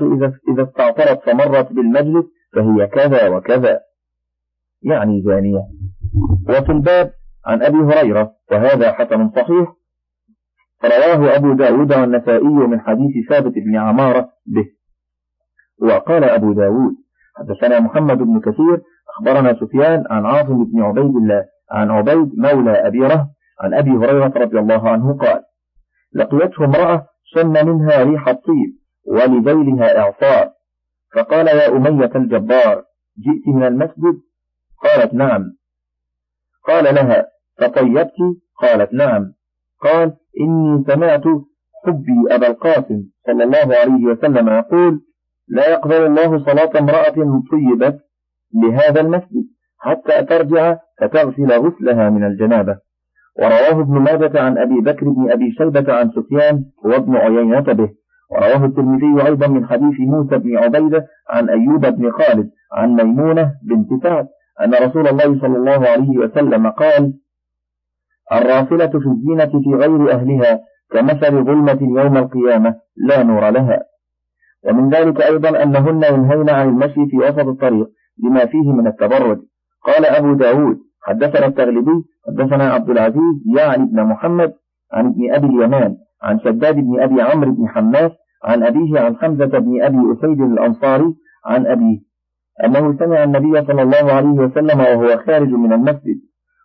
إذا 0.54 0.64
استعطرت 0.64 1.24
فمرت 1.24 1.74
بالمجلس 1.74 2.26
فهي 2.56 2.88
كذا 2.88 3.28
وكذا. 3.28 3.80
يعني 4.82 5.22
زانية. 5.22 5.62
وفي 6.50 6.72
الباب 6.72 7.12
عن 7.46 7.64
أبي 7.64 7.78
هريرة 7.78 8.32
وهذا 8.52 8.92
حسن 8.92 9.30
صحيح 9.30 9.74
رواه 10.84 11.36
أبو 11.36 11.54
داود 11.54 11.94
والنسائي 11.94 12.44
من 12.44 12.80
حديث 12.80 13.30
ثابت 13.30 13.54
بن 13.54 13.76
عمارة 13.76 14.30
به. 14.46 14.66
وقال 15.82 16.24
أبو 16.24 16.54
داود 16.54 16.94
حدثنا 17.36 17.80
محمد 17.80 18.18
بن 18.18 18.40
كثير 18.40 18.82
أخبرنا 19.10 19.54
سفيان 19.54 20.04
عن 20.10 20.26
عاصم 20.26 20.64
بن 20.64 20.82
عبيد 20.82 21.16
الله 21.16 21.46
عن 21.72 21.92
عبيد 21.92 22.32
مولى 22.38 22.88
أبي 22.88 23.00
رهب 23.00 23.28
عن 23.62 23.74
أبي 23.74 23.92
هريرة 23.92 24.34
رضي 24.36 24.60
الله 24.60 24.90
عنه 24.90 25.18
قال 25.18 25.44
لقيته 26.14 26.66
امرأة 26.66 27.06
شم 27.24 27.52
منها 27.52 28.04
ريح 28.04 28.28
الطيب 28.28 28.80
ولذيلها 29.08 30.00
إعصار. 30.00 30.50
فقال 31.16 31.48
يا 31.48 31.68
أمية 31.68 32.12
الجبار 32.16 32.84
جئت 33.20 33.48
من 33.48 33.64
المسجد؟ 33.64 34.20
قالت 34.84 35.14
نعم. 35.14 35.44
قال 36.68 36.96
لها 36.96 37.28
فطيبت؟ 37.58 38.14
قالت 38.62 38.94
نعم. 38.94 39.34
قال 39.82 40.14
إني 40.42 40.84
سمعت 40.88 41.24
حبي 41.86 42.36
أبا 42.36 42.48
القاسم 42.48 43.04
صلى 43.28 43.44
الله 43.44 43.76
عليه 43.78 44.06
وسلم 44.06 44.50
يقول 44.50 45.02
لا 45.48 45.70
يقبل 45.70 46.06
الله 46.06 46.46
صلاة 46.46 46.80
امرأة 46.80 47.42
طيبت 47.52 48.00
لهذا 48.64 49.02
المسجد 49.02 49.46
حتى 49.80 50.24
ترجع 50.24 50.78
فتغسل 51.02 51.52
غسلها 51.52 52.10
من 52.10 52.24
الجنابة. 52.24 52.78
ورواه 53.40 53.82
ابن 53.82 54.00
ماجة 54.00 54.42
عن 54.42 54.58
أبي 54.58 54.82
بكر 54.82 55.10
بن 55.10 55.32
أبي 55.32 55.52
شيبة 55.52 55.94
عن 55.94 56.12
سفيان 56.12 56.66
وابن 56.84 57.16
عيينة 57.16 57.60
به. 57.60 57.90
ورواه 58.32 58.66
الترمذي 58.66 59.26
أيضا 59.26 59.48
من 59.48 59.66
حديث 59.68 60.00
موسى 60.00 60.38
بن 60.38 60.58
عبيدة 60.58 61.08
عن 61.30 61.50
أيوب 61.50 61.86
بن 61.86 62.12
خالد 62.12 62.50
عن 62.74 62.96
ميمونة 62.96 63.54
بنت 63.64 64.04
سعد 64.04 64.28
أن 64.62 64.74
رسول 64.74 65.08
الله 65.08 65.40
صلى 65.42 65.58
الله 65.58 65.88
عليه 65.88 66.18
وسلم 66.18 66.68
قال 66.70 67.14
الرافلة 68.32 68.88
في 68.88 69.08
الزينة 69.08 69.62
في 69.64 69.70
غير 69.76 70.12
أهلها 70.12 70.60
كمثل 70.92 71.44
ظلمة 71.44 71.80
يوم 71.82 72.18
القيامة 72.18 72.76
لا 72.98 73.24
نور 73.24 73.50
لها. 73.50 73.80
ومن 74.66 74.90
ذلك 74.90 75.22
أيضا 75.22 75.64
أنهن 75.64 76.04
ينهين 76.04 76.50
عن 76.50 76.70
المشي 76.70 77.06
في 77.10 77.18
وسط 77.18 77.48
الطريق 77.48 77.90
لما 78.24 78.46
فيه 78.46 78.72
من 78.72 78.88
التبرج. 78.88 79.40
قال 79.86 80.06
أبو 80.06 80.34
داود 80.34 80.78
حدثنا 81.04 81.46
التغلبي 81.46 82.04
حدثنا 82.28 82.74
عبد 82.74 82.90
العزيز 82.90 83.44
يعني 83.56 83.84
ابن 83.84 84.04
محمد 84.04 84.54
عن 84.94 85.06
ابن 85.06 85.34
أبي 85.34 85.48
اليمان 85.48 85.98
عن 86.24 86.40
شداد 86.40 86.76
بن 86.76 87.00
أبي 87.02 87.22
عمرو 87.22 87.52
بن 87.52 87.68
حماس 87.68 88.12
عن 88.44 88.64
أبيه 88.64 89.00
عن 89.00 89.16
حمزة 89.18 89.60
بن 89.60 89.82
أبي 89.84 89.98
أسيد 90.14 90.42
الأنصاري 90.42 91.16
عن 91.46 91.68
أبيه. 91.68 92.00
أنه 92.66 92.98
سمع 93.00 93.24
النبي 93.24 93.66
صلى 93.66 93.82
الله 93.82 94.14
عليه 94.14 94.30
وسلم 94.30 94.80
وهو 94.80 95.18
خارج 95.18 95.50
من 95.50 95.74
المسجد 95.74 96.20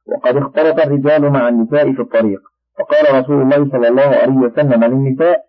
وقد 0.07 0.37
اختلط 0.37 0.81
الرجال 0.81 1.31
مع 1.31 1.49
النساء 1.49 1.93
في 1.93 2.03
الطريق. 2.03 2.41
فقال 2.79 3.21
رسول 3.21 3.43
الله 3.43 3.71
صلى 3.71 3.89
الله 3.89 4.03
عليه 4.03 4.37
وسلم 4.37 4.85
للنساء 4.85 5.45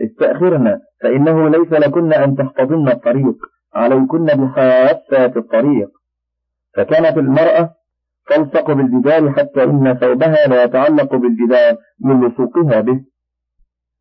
استأخرن 0.00 0.80
فإنه 1.02 1.48
ليس 1.48 1.72
لكن 1.72 2.12
أن 2.12 2.36
تحتضن 2.36 2.88
الطريق 2.88 3.36
عليكن 3.74 4.26
بحافات 4.26 5.36
الطريق. 5.36 5.90
فكانت 6.76 7.18
المرأة 7.18 7.70
تلصق 8.30 8.70
بالجدار 8.72 9.32
حتى 9.32 9.64
إن 9.64 9.94
ثوبها 9.94 10.46
لا 10.46 10.64
يتعلق 10.64 11.14
بالجدار 11.14 11.76
من 12.00 12.26
لصوقها 12.26 12.80
به. 12.80 13.09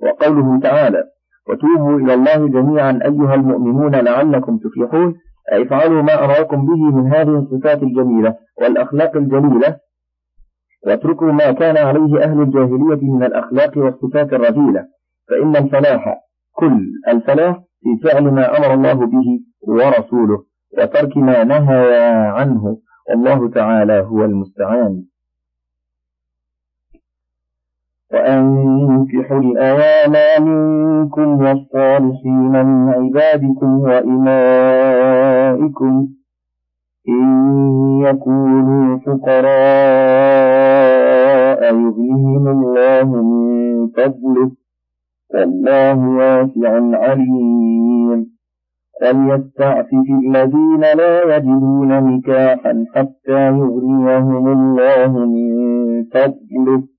وقوله 0.03 0.59
تعالى 0.59 1.03
وتوبوا 1.49 1.99
إلى 1.99 2.13
الله 2.13 2.47
جميعا 2.47 2.99
أيها 3.05 3.35
المؤمنون 3.35 3.95
لعلكم 3.95 4.57
تفلحون. 4.57 5.15
أي 5.51 5.63
افعلوا 5.63 6.01
ما 6.01 6.23
أراكم 6.23 6.65
به 6.65 6.95
من 6.95 7.13
هذه 7.13 7.39
الصفات 7.39 7.83
الجميلة 7.83 8.35
والأخلاق 8.61 9.17
الجليلة. 9.17 9.77
واتركوا 10.85 11.31
ما 11.31 11.51
كان 11.51 11.77
عليه 11.77 12.23
أهل 12.23 12.41
الجاهلية 12.41 13.01
من 13.01 13.23
الأخلاق 13.23 13.77
والصفات 13.77 14.33
الرذيلة. 14.33 14.85
فإن 15.29 15.55
الفلاح 15.55 16.17
كل 16.53 16.79
الفلاح 17.07 17.57
في 17.57 18.09
فعل 18.09 18.23
ما 18.23 18.57
أمر 18.57 18.73
الله 18.73 18.93
به 18.93 19.39
ورسوله 19.67 20.43
وترك 20.77 21.17
ما 21.17 21.43
نهى 21.43 21.95
عنه. 22.27 22.77
والله 23.09 23.49
تعالى 23.49 23.99
هو 23.99 24.25
المستعان. 24.25 25.03
وأنكحوا 28.13 29.39
الأيام 29.39 30.13
منكم 30.45 31.41
والصالحين 31.41 32.65
من 32.65 32.89
عبادكم 32.89 33.79
وإمائكم 33.79 34.99
إن 37.09 37.25
يكونوا 38.01 38.97
فقراء 38.97 39.49
يغنيهم 41.73 42.47
الله 42.47 43.03
من 43.03 43.87
فضله. 43.87 44.51
والله 45.33 45.97
واسع 46.07 46.71
عليم. 46.97 48.19
فليستعفف 49.01 50.07
الذين 50.23 50.81
لا 50.81 51.35
يجدون 51.35 52.03
نكاحا 52.03 52.85
حتى 52.95 53.47
يغنيهم 53.47 54.47
الله 54.47 55.25
من 55.25 56.03
فضله. 56.03 56.98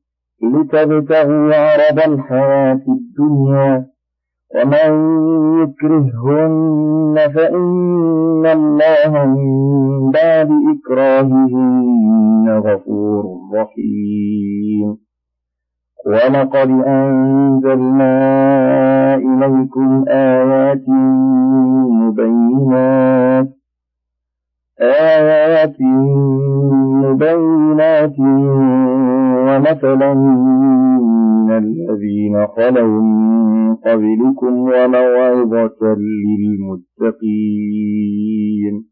لتبتغوا 0.43 1.55
عرض 1.55 2.13
الحياة 2.13 2.81
الدنيا. 2.87 3.85
ومن 4.55 4.91
يكرههن 5.63 7.15
فإن 7.35 8.45
الله 8.45 9.25
من 9.25 10.11
بعد 10.11 10.49
إكراههن 10.75 12.61
غفور 12.65 13.25
رحيم. 13.53 14.97
ولقد 16.05 16.69
أنزلنا 16.87 18.15
إليكم 19.15 20.05
آيات 20.07 20.89
مبينات. 21.89 23.60
آيات 24.81 25.75
مبينات 27.03 28.19
ومثلا 29.47 30.13
من 30.13 31.51
الذين 31.51 32.47
خلوا 32.47 33.01
من 33.01 33.75
قبلكم 33.75 34.53
وموعظة 34.57 35.97
للمتقين. 37.01 38.85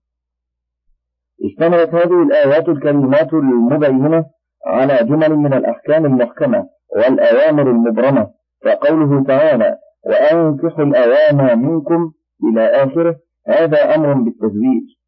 اشتملت 1.45 1.93
هذه 1.95 2.23
الآيات 2.23 2.69
الكريمات 2.69 3.33
المبينة 3.33 4.25
على 4.65 4.99
جمل 5.03 5.35
من 5.35 5.53
الأحكام 5.53 6.05
المحكمة 6.05 6.65
والأوامر 6.95 7.71
المبرمة 7.71 8.27
فقوله 8.65 9.23
تعالى 9.23 9.77
وأنكحوا 10.05 10.83
الأوام 10.83 11.59
منكم 11.61 12.11
إلى 12.43 12.61
آخره 12.61 13.15
هذا 13.47 13.95
أمر 13.95 14.13
بالتزويج. 14.13 14.98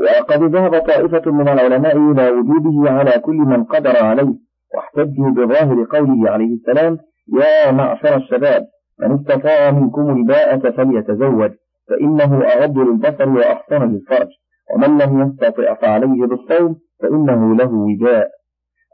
وقد 0.00 0.42
ذهب 0.42 0.78
طائفة 0.78 1.30
من 1.30 1.48
العلماء 1.48 1.96
إلى 1.96 2.30
وجوده 2.30 2.90
على 2.90 3.10
كل 3.10 3.36
من 3.36 3.64
قدر 3.64 3.96
عليه 3.96 4.34
واحتجوا 4.74 5.30
بظاهر 5.30 5.86
قوله 5.90 6.30
عليه 6.30 6.54
السلام 6.54 6.98
يا 7.40 7.70
معشر 7.70 8.16
الشباب 8.16 8.66
من 9.00 9.14
استطاع 9.14 9.70
منكم 9.70 10.10
الباءة 10.10 10.70
فليتزوج 10.70 11.50
فإنه 11.88 12.44
أغض 12.44 12.78
للبصر 12.78 13.28
وأحسن 13.28 13.82
للفرج 13.92 14.28
ومن 14.74 14.98
لم 14.98 15.20
يستطع 15.22 15.74
فعليه 15.74 16.26
بالصوم 16.26 16.76
فإنه 17.02 17.54
له 17.56 17.72
وجاء. 17.74 18.28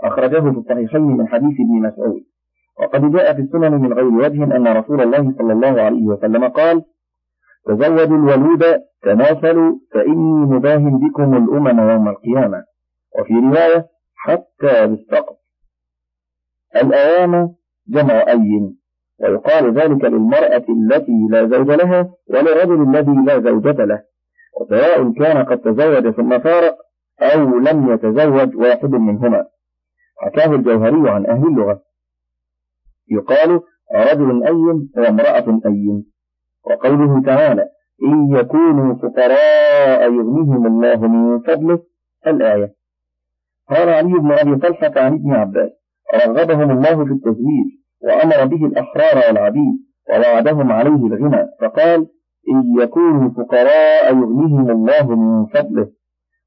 أخرجه 0.04 0.40
في 0.40 0.58
الصحيحين 0.58 1.02
من 1.02 1.28
حديث 1.28 1.52
ابن 1.60 1.86
مسعود. 1.88 2.22
وقد 2.80 3.12
جاء 3.12 3.34
في 3.34 3.40
السنن 3.40 3.72
من 3.80 3.92
غير 3.92 4.04
وجه 4.04 4.44
أن 4.56 4.68
رسول 4.68 5.00
الله 5.00 5.34
صلى 5.38 5.52
الله 5.52 5.82
عليه 5.82 6.06
وسلم 6.06 6.44
قال 6.44 6.82
تزودوا 7.66 8.16
الولود 8.16 8.64
تناسلوا 9.02 9.76
فإني 9.92 10.46
مباه 10.46 10.76
بكم 10.76 11.36
الأمم 11.36 11.90
يوم 11.90 12.08
القيامة. 12.08 12.64
وفي 13.18 13.34
رواية 13.34 13.86
حتى 14.14 14.86
بالسقط 14.86 15.36
الأيام 16.76 17.54
جمع 17.88 18.24
أي 18.28 18.74
ويقال 19.20 19.74
ذلك 19.74 20.04
للمرأة 20.04 20.64
التي 20.68 21.26
لا 21.30 21.46
زوج 21.46 21.70
لها 21.70 22.10
وللرجل 22.28 22.82
الذي 22.82 23.12
لا 23.26 23.40
زوجة 23.40 23.84
له. 23.84 24.02
وسواء 24.60 25.12
كان 25.12 25.44
قد 25.44 25.58
تزوج 25.58 26.10
ثم 26.10 26.38
فارق 26.38 26.76
أو 27.20 27.58
لم 27.58 27.92
يتزوج 27.92 28.56
واحد 28.56 28.90
منهما. 28.90 29.46
حكاه 30.18 30.54
الجوهري 30.54 31.10
عن 31.10 31.26
أهل 31.26 31.46
اللغة. 31.46 31.82
يقال 33.10 33.60
رجل 33.94 34.44
أي 34.44 34.86
وامرأة 34.96 35.60
أي. 35.66 36.02
وقوله 36.66 37.22
تعالى 37.22 37.68
إن 38.02 38.36
يكونوا 38.36 38.94
فقراء 38.94 40.12
يغنيهم 40.12 40.66
الله 40.66 41.08
من 41.08 41.40
فضله 41.40 41.78
الآية. 42.26 42.74
قال 43.70 43.88
علي 43.88 44.12
بن 44.12 44.32
أبي 44.32 44.56
طلحة 44.56 44.92
عن 44.96 45.14
ابن 45.14 45.32
عباس 45.34 45.70
رغبهم 46.26 46.70
الله 46.70 47.04
في 47.04 47.12
التزويج 47.12 47.66
وأمر 48.02 48.44
به 48.44 48.66
الأحرار 48.66 49.28
والعبيد 49.28 49.76
ووعدهم 50.10 50.72
عليه 50.72 51.06
الغنى 51.06 51.46
فقال 51.60 52.06
إن 52.54 52.82
يكونوا 52.82 53.30
فقراء 53.30 54.16
يغنيهم 54.16 54.70
الله 54.70 55.16
من 55.16 55.46
فضله. 55.46 55.88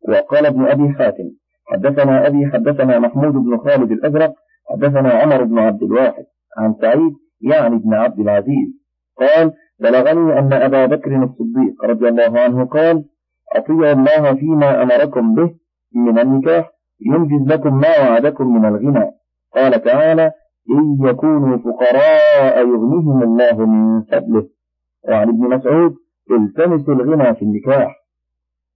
وقال 0.09 0.45
ابن 0.45 0.65
أبي 0.65 0.89
حاتم 0.89 1.29
حدثنا 1.67 2.27
أبي 2.27 2.45
حدثنا 2.53 2.99
محمود 2.99 3.33
بن 3.33 3.57
خالد 3.57 3.91
الأزرق 3.91 4.33
حدثنا 4.71 5.09
عمر 5.09 5.43
بن 5.43 5.59
عبد 5.59 5.83
الواحد 5.83 6.25
عن 6.57 6.75
سعيد 6.81 7.13
يعني 7.41 7.75
ابن 7.75 7.93
عبد 7.93 8.19
العزيز. 8.19 8.69
قال 9.19 9.53
بلغني 9.81 10.39
أن 10.39 10.53
أبا 10.53 10.85
بكر 10.85 11.23
الصديق 11.23 11.85
رضي 11.85 12.07
الله 12.07 12.39
عنه 12.39 12.65
قال 12.65 13.05
أطيعوا 13.55 13.91
الله 13.91 14.33
فيما 14.33 14.83
أمركم 14.83 15.35
به 15.35 15.55
من 15.95 16.19
النكاح 16.19 16.71
ينجز 17.05 17.47
لكم 17.47 17.79
ما 17.79 18.09
وعدكم 18.09 18.55
من 18.55 18.65
الغنى. 18.65 19.11
قال 19.55 19.83
تعالى 19.83 20.31
إن 20.69 21.07
يكونوا 21.09 21.57
فقراء 21.57 22.67
يغنيهم 22.67 23.23
الله 23.23 23.65
من 23.65 24.01
فضله. 24.01 24.47
وعن 25.09 25.29
ابن 25.29 25.55
مسعود 25.55 25.95
التمسوا 26.31 26.93
الغنى 26.93 27.35
في 27.35 27.41
النكاح. 27.41 27.95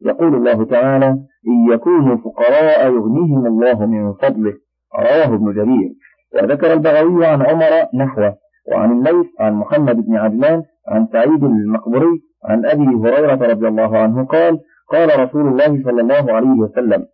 يقول 0.01 0.35
الله 0.35 0.65
تعالى 0.65 1.07
إن 1.47 1.73
يكونوا 1.73 2.17
فقراء 2.17 2.85
يغنيهم 2.85 3.45
الله 3.45 3.85
من 3.85 4.13
فضله. 4.13 4.53
رواه 4.99 5.35
ابن 5.35 5.53
جرير. 5.53 5.93
وذكر 6.35 6.73
البغوي 6.73 7.25
عن 7.25 7.41
عمر 7.41 7.87
نحوه. 7.93 8.42
وعن 8.71 8.91
الليث 8.91 9.27
عن 9.39 9.53
محمد 9.53 9.95
بن 9.95 10.15
عجلان 10.15 10.63
عن 10.87 11.07
سعيد 11.11 11.43
المقبري 11.43 12.21
عن 12.45 12.65
أبي 12.65 12.85
هريرة 12.85 13.35
رضي 13.51 13.67
الله 13.67 13.97
عنه 13.97 14.25
قال 14.25 14.59
قال 14.91 15.19
رسول 15.19 15.47
الله 15.47 15.83
صلى 15.83 16.01
الله 16.01 16.33
عليه 16.33 16.49
وسلم 16.49 17.07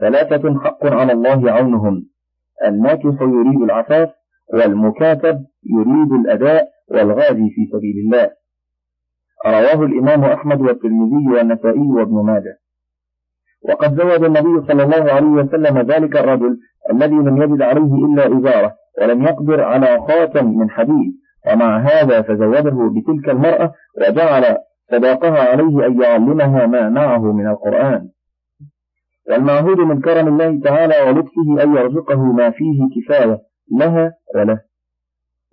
ثلاثة 0.00 0.60
حق 0.60 0.86
على 0.86 1.12
الله 1.12 1.50
عونهم 1.50 2.06
الناكح 2.66 3.22
يريد 3.22 3.62
العفاف 3.62 4.10
والمكاتب 4.52 5.44
يريد 5.64 6.12
الأداء 6.12 6.68
والغازي 6.88 7.50
في 7.54 7.66
سبيل 7.72 7.96
الله. 8.04 8.30
رواه 9.46 9.84
الإمام 9.86 10.24
أحمد 10.24 10.60
والترمذي 10.60 11.28
والنسائي 11.34 11.88
وابن 11.96 12.14
ماجه. 12.14 12.58
وقد 13.68 13.94
زوج 14.00 14.24
النبي 14.24 14.66
صلى 14.68 14.82
الله 14.82 15.12
عليه 15.12 15.26
وسلم 15.26 15.78
ذلك 15.78 16.16
الرجل 16.16 16.58
الذي 16.92 17.14
لم 17.14 17.42
يجد 17.42 17.62
عليه 17.62 17.94
إلا 18.06 18.38
إزارة 18.38 18.74
ولم 19.00 19.22
يقدر 19.22 19.60
على 19.60 20.00
خاتم 20.00 20.58
من 20.58 20.70
حديد 20.70 21.12
ومع 21.46 21.78
هذا 21.78 22.22
فزوجه 22.22 22.90
بتلك 23.00 23.28
المرأة 23.28 23.72
وجعل 23.98 24.56
صداقها 24.90 25.50
عليه 25.50 25.86
أن 25.86 26.02
يعلمها 26.02 26.66
ما 26.66 26.88
معه 26.88 27.32
من 27.32 27.46
القرآن. 27.46 28.08
والمعهود 29.28 29.78
من 29.80 30.00
كرم 30.00 30.28
الله 30.28 30.60
تعالى 30.60 31.10
ولطفه 31.10 31.62
أن 31.62 31.76
يرزقه 31.76 32.22
ما 32.22 32.50
فيه 32.50 32.80
كفاية 32.96 33.38
لها 33.78 34.12
وله. 34.34 34.60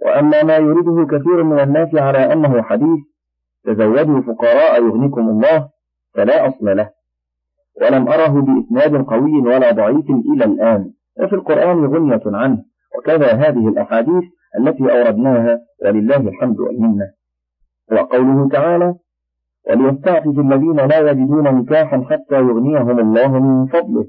وأما 0.05 0.43
ما 0.43 0.57
يريده 0.57 1.05
كثير 1.05 1.43
من 1.43 1.59
الناس 1.59 1.95
على 1.95 2.33
أنه 2.33 2.61
حديث 2.61 2.99
تزودوا 3.65 4.21
فقراء 4.21 4.83
يغنيكم 4.83 5.29
الله 5.29 5.69
فلا 6.15 6.47
أصل 6.47 6.77
له. 6.77 6.89
ولم 7.81 8.07
أره 8.07 8.41
بإسناد 8.41 9.05
قوي 9.05 9.31
ولا 9.31 9.71
ضعيف 9.71 10.05
إلى 10.35 10.45
الآن. 10.45 10.91
وفي 11.19 11.35
القرآن 11.35 11.85
غنية 11.85 12.21
عنه. 12.25 12.72
وكذا 12.97 13.33
هذه 13.33 13.67
الأحاديث 13.67 14.23
التي 14.59 14.83
أوردناها 14.83 15.59
ولله 15.85 16.17
الحمد 16.17 16.59
والمنة. 16.59 17.05
وقوله 17.91 18.49
تعالى 18.49 18.95
وليستعفف 19.69 20.39
الذين 20.39 20.75
لا 20.75 21.11
يجدون 21.11 21.43
نكاحا 21.43 22.05
حتى 22.09 22.35
يغنيهم 22.35 22.99
الله 22.99 23.39
من 23.39 23.65
فضله. 23.65 24.05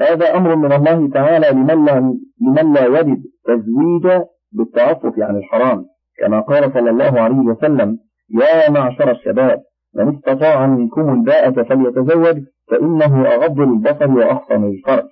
هذا 0.00 0.36
أمر 0.36 0.56
من 0.56 0.72
الله 0.72 1.10
تعالى 1.10 1.50
لمن 1.50 1.84
لا, 1.84 2.18
لمن 2.40 2.72
لا 2.72 3.00
يجد 3.00 3.22
تزويج 3.44 4.22
بالتعفف 4.52 5.18
عن 5.18 5.36
الحرام. 5.36 5.84
كما 6.18 6.40
قال 6.40 6.72
صلى 6.72 6.90
الله 6.90 7.20
عليه 7.20 7.36
وسلم 7.36 7.98
يا 8.40 8.70
معشر 8.70 9.10
الشباب 9.10 9.62
من 9.94 10.16
استطاع 10.16 10.66
منكم 10.66 11.14
الباءة 11.14 11.62
فليتزوج 11.62 12.42
فإنه 12.70 13.26
أغض 13.26 13.60
للبصر 13.60 14.10
وأحصن 14.10 14.64
للفرج 14.64 15.04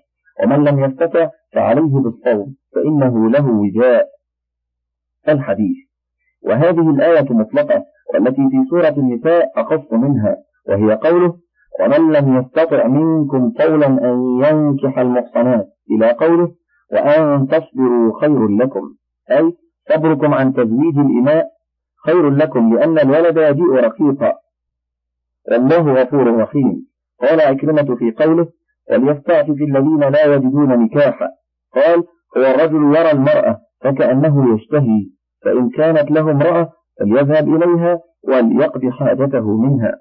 ومن 0.42 0.64
لم 0.64 0.84
يستطع 0.84 1.30
فعليه 1.52 2.02
بالصوم. 2.02 2.54
فإنه 2.74 3.30
له 3.30 3.50
وجاء 3.50 4.08
الحديث. 5.28 5.76
وهذه 6.42 6.90
الآية 6.90 7.32
مطلقة 7.32 7.84
والتي 8.14 8.48
في 8.50 8.64
سورة 8.70 8.94
النساء 8.96 9.52
أخص 9.56 9.92
منها 9.92 10.36
وهي 10.68 10.94
قوله 10.94 11.34
ومن 11.80 12.12
لم 12.12 12.38
يستطع 12.38 12.86
منكم 12.86 13.50
قولا 13.50 13.86
أن 13.86 14.40
ينكح 14.44 14.98
المحصنات 14.98 15.68
إلى 15.90 16.10
قوله 16.12 16.52
وأن 16.92 17.46
تصبروا 17.48 18.20
خير 18.20 18.48
لكم 18.48 18.94
أي 19.30 19.52
صبركم 19.88 20.34
عن 20.34 20.52
تزويج 20.52 20.98
الإماء 20.98 21.46
خير 22.06 22.30
لكم 22.30 22.74
لأن 22.74 22.98
الولد 22.98 23.36
يجيء 23.36 23.74
رقيقا 23.74 24.32
والله 25.50 25.92
غفور 26.02 26.36
رحيم. 26.36 26.86
قال 27.20 27.40
عكرمة 27.40 27.96
في 27.96 28.10
قوله 28.10 28.46
وليستعفف 28.90 29.50
الذين 29.50 30.00
لا 30.00 30.34
يجدون 30.34 30.84
نكاحا 30.84 31.28
قال 31.74 32.04
هو 32.36 32.42
الرجل 32.42 32.96
يرى 32.96 33.10
المرأة 33.10 33.60
فكأنه 33.80 34.54
يشتهي 34.54 35.10
فإن 35.42 35.70
كانت 35.70 36.10
له 36.10 36.30
امرأة 36.30 36.72
فليذهب 37.00 37.48
إليها 37.48 38.00
وليقضي 38.28 38.90
حاجته 38.90 39.60
منها. 39.60 39.92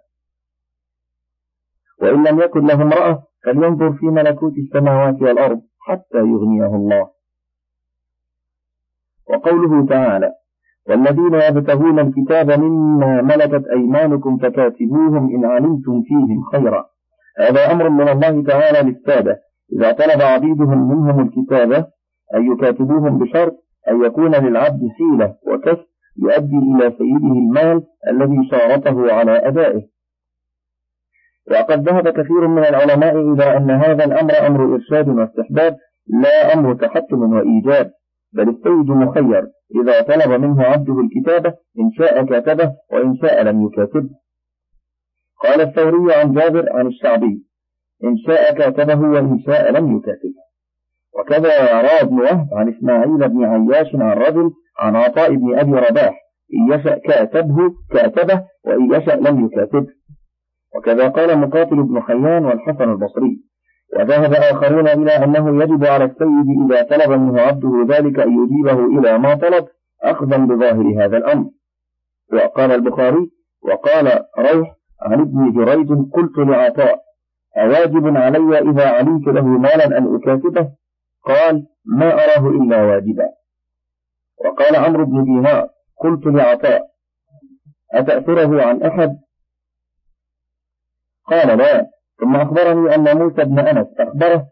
وإن 2.02 2.28
لم 2.28 2.40
يكن 2.40 2.66
له 2.66 2.82
امرأة 2.82 3.24
فلينظر 3.44 3.94
في 3.94 4.06
ملكوت 4.06 4.54
السماوات 4.58 5.22
والأرض 5.22 5.62
حتى 5.80 6.18
يغنيه 6.18 6.76
الله. 6.76 7.10
وقوله 9.30 9.86
تعالى 9.86 10.32
والذين 10.88 11.34
يبتغون 11.34 12.00
الكتاب 12.00 12.52
مما 12.52 13.22
ملكت 13.22 13.68
أيمانكم 13.68 14.38
فكاتبوهم 14.38 15.36
إن 15.36 15.46
علمتم 15.46 16.04
فيهم 16.04 16.44
خيرا. 16.52 16.86
هذا 17.40 17.72
أمر 17.72 17.90
من 17.90 18.10
الله 18.10 18.44
تعالى 18.44 18.90
للسادة. 18.90 19.40
إذا 19.74 19.92
طلب 19.92 20.22
عبيدهم 20.22 20.90
منهم 20.90 21.20
الكتابة 21.20 21.86
أن 22.36 22.52
يكاتبوهم 22.52 23.18
بشرط 23.18 23.54
أن 23.90 24.06
يكون 24.06 24.36
للعبد 24.36 24.82
حيلة 24.98 25.36
وكسب 25.48 25.86
يؤدي 26.18 26.58
إلى 26.58 26.92
سيده 26.98 27.34
المال 27.34 27.84
الذي 28.12 28.50
شارطه 28.52 29.14
على 29.14 29.48
أدائه. 29.48 29.82
وقد 31.52 31.90
ذهب 31.90 32.10
كثير 32.10 32.48
من 32.48 32.64
العلماء 32.64 33.20
إلى 33.20 33.58
أن 33.58 33.72
هذا 33.72 34.06
الأمر 34.06 34.48
أمر 34.48 34.76
إرشاد 34.76 35.10
واستحباب 35.10 35.78
لا 36.08 36.54
أمر 36.54 36.74
تحتم 36.74 37.34
وإيجاب 37.34 37.92
بل 38.34 38.50
السيد 38.50 38.90
مخير 38.90 39.48
إذا 39.82 40.02
طلب 40.02 40.42
منه 40.42 40.64
عبده 40.64 41.00
الكتابة 41.00 41.54
إن 41.80 41.92
شاء 41.98 42.26
كاتبه 42.26 42.74
وإن 42.92 43.16
شاء 43.22 43.44
لم 43.44 43.66
يكاتبه 43.66 44.10
قال 45.44 45.62
الثوري 45.62 46.14
عن 46.14 46.34
جابر 46.34 46.66
عن 46.74 46.88
الشعبي 46.88 47.44
إن 48.04 48.18
شاء 48.18 48.54
كاتبه 48.54 49.10
وإن 49.10 49.40
شاء 49.40 49.72
لم 49.72 49.98
يكاتبه 49.98 50.29
وكذا 51.20 51.82
روى 51.82 52.02
ابن 52.02 52.20
وهب 52.20 52.48
عن 52.54 52.70
إسماعيل 52.70 53.30
بن 53.30 53.46
عياش 53.46 53.96
عن 53.96 54.18
رجل 54.18 54.52
عن 54.80 54.96
عطاء 54.96 55.36
بن 55.36 55.60
أبي 55.60 55.72
رباح. 55.72 56.16
إن 56.54 56.74
يشأ 56.74 56.98
كاتبه 56.98 57.58
كاتبه 57.92 58.44
وإن 58.66 58.94
يشأ 58.94 59.12
لم 59.12 59.46
يكاتبه. 59.46 59.88
وكذا 60.76 61.08
قال 61.10 61.38
مقاتل 61.40 61.84
بن 61.84 62.02
حيان 62.02 62.46
والحسن 62.46 62.92
البصري. 62.92 63.42
وذهب 63.96 64.34
آخرون 64.34 64.88
إلى 64.88 65.12
أنه 65.12 65.64
يجب 65.64 65.86
على 65.86 66.04
السيد 66.06 66.72
إذا 66.72 66.82
طلب 66.84 67.20
منه 67.20 67.42
عبده 67.42 67.86
ذلك 67.90 68.20
أن 68.20 68.32
يجيبه 68.44 69.00
إلى 69.00 69.18
ما 69.18 69.34
طلب 69.34 69.66
أخذا 70.04 70.38
بظاهر 70.38 71.06
هذا 71.06 71.18
الأمر. 71.18 71.46
وقال 72.34 72.72
البخاري 72.72 73.32
وقال 73.64 74.24
روح 74.40 74.76
عن 75.02 75.22
ابن 75.22 75.52
جريج 75.52 75.88
قلت 76.14 76.38
لعطاء 76.38 77.00
أواجب 77.58 78.18
علي 78.18 78.60
إذا 78.60 78.90
علمت 78.90 79.28
له 79.28 79.46
مالا 79.46 79.98
أن 79.98 80.16
أكاتبه؟ 80.16 80.79
قال 81.30 81.68
ما 81.86 82.14
أراه 82.14 82.50
إلا 82.50 82.84
واجبا. 82.84 83.30
وقال 84.46 84.76
عمرو 84.76 85.06
بن 85.06 85.24
دينار 85.24 85.70
قلت 85.98 86.26
لعطاء 86.26 86.82
أتأثره 87.94 88.64
عن 88.64 88.84
أحد؟ 88.84 89.18
قال 91.26 91.58
لا 91.58 91.90
ثم 92.20 92.36
أخبرني 92.36 92.96
أن 92.96 93.18
موسى 93.18 93.44
بن 93.44 93.60
أنس 93.60 93.88
أخبره 94.00 94.48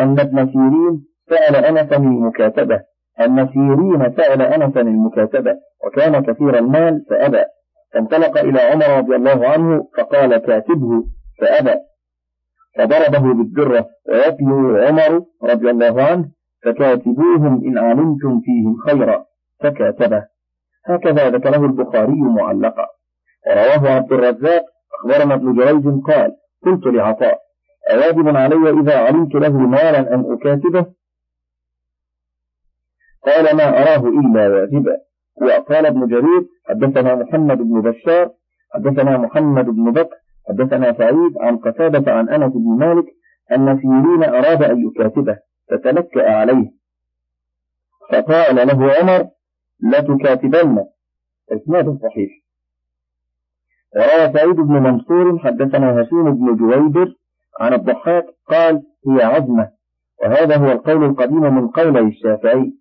أن 0.00 0.20
ابن 0.20 0.52
سيرين 0.52 1.04
سأل 1.28 1.56
أنسا 1.56 1.96
المكاتبة 1.96 2.80
أن 3.20 3.48
سيرين 3.48 4.16
سأل 4.16 4.42
أنسا 4.42 4.80
المكاتبة 4.80 5.54
وكان 5.84 6.24
كثير 6.24 6.58
المال 6.58 7.04
فأبى. 7.10 7.44
فانطلق 7.94 8.38
إلى 8.38 8.60
عمر 8.60 8.98
رضي 8.98 9.16
الله 9.16 9.48
عنه 9.48 9.88
فقال 9.96 10.36
كاتبه. 10.36 11.04
فأبى. 11.40 11.74
فضربه 12.76 13.34
بالدرة 13.34 13.86
ويتلو 14.08 14.76
عمر 14.76 15.24
رضي 15.42 15.70
الله 15.70 16.02
عنه 16.02 16.28
فكاتبوهم 16.64 17.64
إن 17.66 17.78
علمتم 17.78 18.40
فيهم 18.40 18.76
خيرا. 18.86 19.24
فكاتبه. 19.60 20.24
هكذا 20.86 21.30
ذكره 21.30 21.64
البخاري 21.64 22.12
معلقا 22.12 22.86
ورواه 23.46 23.90
عبد 23.90 24.12
الرزاق 24.12 24.62
أخبرنا 24.94 25.34
ابن 25.34 25.54
جريج 25.54 26.02
قال 26.04 26.36
قلت 26.64 26.86
لعطاء 26.86 27.38
أواجب 27.90 28.36
علي 28.36 28.70
إذا 28.80 28.98
علمت 28.98 29.34
له 29.34 29.58
مالا 29.58 30.14
أن 30.14 30.32
أكاتبه؟ 30.32 30.86
قال 33.26 33.56
ما 33.56 33.68
أراه 33.82 34.08
إلا 34.08 34.48
واجبا. 34.48 34.96
وقال 35.42 35.86
ابن 35.86 36.06
جرير 36.06 36.42
حدثنا 36.68 37.14
محمد 37.14 37.58
بن 37.58 37.80
بشار 37.80 38.30
حدثنا 38.74 39.18
محمد 39.18 39.64
بن 39.64 39.92
بكر 39.92 40.16
حدثنا 40.48 40.92
سعيد 40.92 41.38
عن 41.40 41.56
قتادة 41.56 42.12
عن 42.12 42.28
أنس 42.28 42.52
بن 42.52 42.76
مالك 42.78 43.04
أن 43.52 43.80
سيرين 43.80 44.24
أراد 44.24 44.62
أن 44.62 44.86
يكاتبه 44.86 45.38
فتلكأ 45.70 46.30
عليه. 46.30 46.70
فقال 48.12 48.56
له 48.56 48.92
عمر 48.92 49.28
لا 49.80 50.00
تكاتبن. 50.00 50.84
إسناد 51.52 51.98
صحيح. 52.02 52.30
وروى 53.96 54.32
سعيد 54.32 54.56
بن 54.56 54.72
منصور 54.82 55.38
حدثنا 55.38 56.02
هشيم 56.02 56.34
بن 56.34 56.56
جويبر 56.56 57.14
عن 57.60 57.74
الضحاك 57.74 58.24
قال 58.48 58.82
هي 59.08 59.22
عزمة 59.22 59.68
وهذا 60.22 60.56
هو 60.56 60.72
القول 60.72 61.04
القديم 61.04 61.54
من 61.54 61.68
قولي 61.68 62.00
الشافعي 62.00 62.72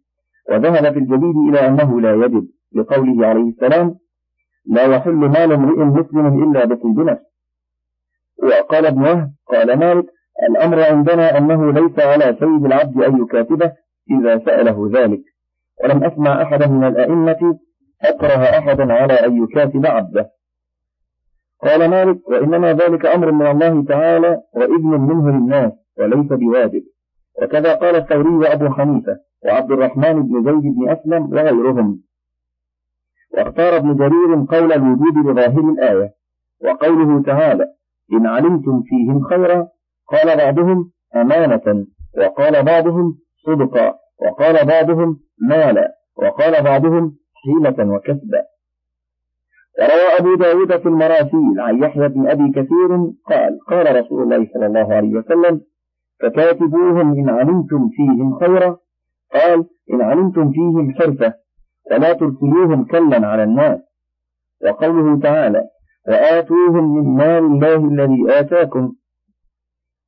وذهب 0.50 0.94
في 0.94 1.00
الجديد 1.00 1.36
إلى 1.50 1.68
أنه 1.68 2.02
لا 2.02 2.14
يجب 2.14 2.48
لقوله 2.76 3.28
عليه 3.28 3.50
السلام 3.50 3.96
لا 4.66 4.84
يحل 4.96 5.12
مال 5.12 5.52
امرئ 5.52 5.84
مسلم 5.84 6.44
إلا 6.44 6.66
بطيب 6.66 7.00
نفس 7.00 7.22
وقال 8.44 8.86
ابن 8.86 9.02
وهب 9.02 9.32
قال 9.48 9.80
مالك 9.80 10.06
الأمر 10.50 10.84
عندنا 10.84 11.38
أنه 11.38 11.72
ليس 11.72 12.00
على 12.00 12.38
سيد 12.40 12.66
العبد 12.66 13.04
أن 13.04 13.22
يكاتبه 13.22 13.72
إذا 14.12 14.38
سأله 14.46 14.90
ذلك. 14.94 15.22
ولم 15.84 16.04
أسمع 16.04 16.42
أحدا 16.42 16.68
من 16.68 16.84
الأئمة 16.84 17.60
أكره 18.02 18.44
أحدا 18.60 18.94
على 18.94 19.14
أن 19.14 19.44
يكاتب 19.44 19.86
عبده. 19.86 20.30
قال 21.64 21.90
مالك 21.90 22.30
وإنما 22.30 22.74
ذلك 22.74 23.06
أمر 23.06 23.32
من 23.32 23.48
الله 23.48 23.86
تعالى 23.86 24.42
وإذن 24.56 25.02
منه 25.02 25.32
للناس 25.32 25.72
وليس 26.00 26.28
بواجب. 26.28 26.84
وكذا 27.42 27.74
قال 27.74 27.96
الثوري 27.96 28.30
وأبو 28.30 28.70
حنيفة 28.70 29.18
وعبد 29.46 29.72
الرحمن 29.72 30.24
بن 30.24 30.44
زيد 30.44 30.76
بن 30.76 30.90
أسلم 30.90 31.34
وغيرهم. 31.34 32.02
واختار 33.34 33.78
ابن 33.78 33.96
جرير 33.96 34.46
قول 34.50 34.74
الوجود 34.74 35.14
بظاهر 35.26 35.60
الآية 35.60 36.14
وقوله 36.64 37.22
تعالى 37.24 37.77
إن 38.14 38.28
علمتم 38.28 38.84
فيهم 38.86 39.24
خيرا 39.24 39.68
قال 40.08 40.38
بعضهم 40.38 40.92
أمانة 41.16 41.86
وقال 42.18 42.64
بعضهم 42.64 43.18
صدقا 43.46 43.94
وقال 44.22 44.66
بعضهم 44.66 45.20
مالا 45.50 45.94
وقال 46.16 46.64
بعضهم 46.64 47.16
حيلة 47.44 47.94
وكسبا. 47.94 48.42
وروى 49.80 50.20
أبو 50.20 50.36
داود 50.36 50.78
في 50.78 50.86
المراسيل 50.86 51.60
عن 51.60 51.84
يحيى 51.84 52.08
بن 52.08 52.28
أبي 52.28 52.52
كثير 52.52 52.90
قال 53.30 53.60
قال 53.68 54.06
رسول 54.06 54.24
الله 54.24 54.48
صلى 54.54 54.66
الله 54.66 54.94
عليه 54.94 55.14
وسلم 55.16 55.62
فكاتبوهم 56.20 57.14
إن 57.14 57.30
علمتم 57.30 57.90
فيهم 57.90 58.40
خيرا. 58.40 58.78
قال 59.34 59.66
إن 59.94 60.02
علمتم 60.02 60.52
فيهم 60.52 60.94
حرفة 60.94 61.34
ولا 61.92 62.14
ترسلوهم 62.14 62.86
كلا 62.86 63.28
على 63.28 63.44
الناس. 63.44 63.80
وقوله 64.66 65.20
تعالى 65.20 65.64
وآتوهم 66.08 66.96
من 66.96 67.18
مال 67.18 67.44
الله 67.46 67.76
الذي 67.76 68.40
آتاكم. 68.40 68.94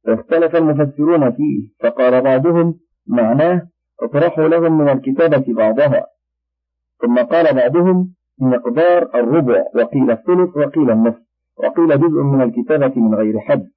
فاختلف 0.05 0.55
المفسرون 0.55 1.31
فيه 1.31 1.69
فقال 1.79 2.21
بعضهم 2.21 2.79
معناه 3.07 3.67
اطرحوا 4.01 4.47
لهم 4.47 4.77
من 4.77 4.89
الكتابة 4.89 5.53
بعضها. 5.53 6.05
ثم 7.01 7.19
قال 7.19 7.55
بعضهم 7.55 8.13
مقدار 8.39 9.09
الربع 9.15 9.63
وقيل 9.75 10.11
الثلث 10.11 10.57
وقيل 10.57 10.91
النصف 10.91 11.21
وقيل 11.57 11.99
جزء 11.99 12.21
من 12.23 12.41
الكتابة 12.41 13.01
من 13.01 13.15
غير 13.15 13.39
حد. 13.39 13.67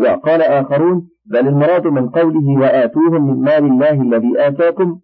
وقال 0.00 0.42
آخرون 0.42 1.08
بل 1.26 1.48
المراد 1.48 1.86
من 1.86 2.08
قوله 2.08 2.60
وآتوهم 2.60 3.26
من 3.26 3.40
مال 3.40 3.64
الله 3.64 4.02
الذي 4.02 4.32
آتاكم 4.38 5.00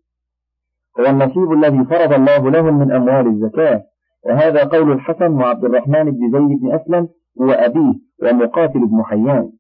هو 1.01 1.07
النصيب 1.07 1.53
الذي 1.53 1.85
فرض 1.85 2.13
الله 2.13 2.51
لهم 2.51 2.79
من 2.79 2.93
أموال 2.93 3.27
الزكاة. 3.27 3.92
وهذا 4.27 4.65
قول 4.65 4.93
الحسن 4.93 5.33
وعبد 5.33 5.65
الرحمن 5.65 6.05
بن 6.05 6.31
زيد 6.33 6.61
بن 6.61 6.75
أسلم 6.75 7.09
وأبيه 7.37 7.95
ومقاتل 8.23 8.87
بن 8.87 9.03
حيان. 9.05 9.53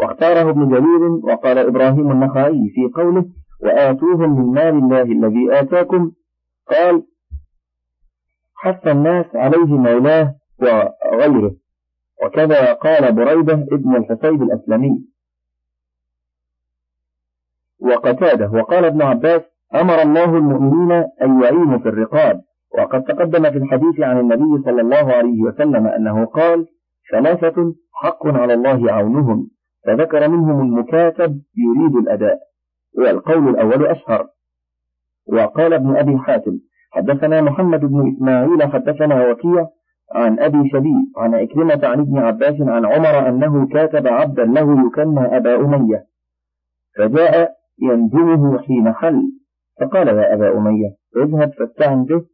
واختاره 0.00 0.50
ابن 0.50 0.68
جرير 0.68 1.02
وقال 1.02 1.58
إبراهيم 1.58 2.10
النخعي 2.12 2.68
في 2.74 2.90
قوله 2.94 3.24
وآتوهم 3.60 4.30
من 4.40 4.54
مال 4.54 4.74
الله 4.74 5.02
الذي 5.02 5.60
آتاكم 5.60 6.12
قال 6.70 7.02
حث 8.54 8.86
الناس 8.86 9.26
عليه 9.36 9.66
مولاه 9.66 10.34
وغيره 10.62 11.54
وكذا 12.24 12.72
قال 12.72 13.12
بريدة 13.12 13.66
ابن 13.72 13.96
الحسيب 13.96 14.42
الأسلمي. 14.42 15.04
وقتاده 17.80 18.50
وقال 18.50 18.84
ابن 18.84 19.02
عباس 19.02 19.42
أمر 19.74 20.02
الله 20.02 20.24
المؤمنين 20.24 20.92
أن 21.22 21.42
يعينوا 21.42 21.78
في 21.78 21.88
الرقاب 21.88 22.42
وقد 22.78 23.02
تقدم 23.02 23.50
في 23.50 23.58
الحديث 23.58 24.00
عن 24.00 24.20
النبي 24.20 24.62
صلى 24.64 24.80
الله 24.80 25.12
عليه 25.12 25.42
وسلم 25.42 25.86
أنه 25.86 26.24
قال 26.24 26.66
ثلاثة 27.12 27.74
حق 27.92 28.26
على 28.26 28.54
الله 28.54 28.92
عونهم 28.92 29.50
فذكر 29.86 30.28
منهم 30.28 30.60
المكاتب 30.60 31.42
يريد 31.56 31.96
الأداء 31.96 32.38
والقول 32.98 33.48
الأول 33.48 33.86
أشهر. 33.86 34.26
وقال 35.32 35.72
ابن 35.72 35.96
أبي 35.96 36.18
حاتم 36.18 36.58
حدثنا 36.90 37.40
محمد 37.40 37.80
بن 37.80 38.14
إسماعيل 38.16 38.62
حدثنا 38.62 39.30
وكيع 39.30 39.68
عن 40.14 40.38
أبي 40.40 40.68
شبيب 40.68 41.12
عن 41.16 41.34
عكرمة 41.34 41.80
عن 41.82 42.00
ابن 42.00 42.18
عباس 42.18 42.60
عن 42.60 42.86
عمر 42.86 43.28
أنه 43.28 43.68
كاتب 43.68 44.06
عبدا 44.06 44.44
له 44.44 44.86
يكنى 44.86 45.36
أبا 45.36 45.54
أمية 45.54 46.04
فجاء 46.96 47.50
ينجمه 47.82 48.58
حين 48.58 48.92
حل 48.92 49.22
فقال 49.80 50.08
يا 50.08 50.34
أبا 50.34 50.58
أمية 50.58 50.90
اذهب 51.16 51.52
فاستعن 51.52 52.04
به 52.04 52.24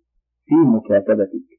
في 0.46 0.54
مكاتبتك. 0.54 1.54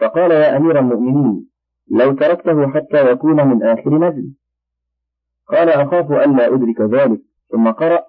فقال 0.00 0.30
يا 0.30 0.56
أمير 0.56 0.78
المؤمنين 0.78 1.48
لو 1.90 2.12
تركته 2.12 2.70
حتى 2.70 3.10
يكون 3.10 3.48
من 3.48 3.62
آخر 3.62 3.98
نزل. 3.98 4.32
قال 5.48 5.68
أخاف 5.68 6.12
ألا 6.12 6.54
أدرك 6.54 6.80
ذلك. 6.80 7.20
ثم 7.52 7.70
قرأ 7.70 8.04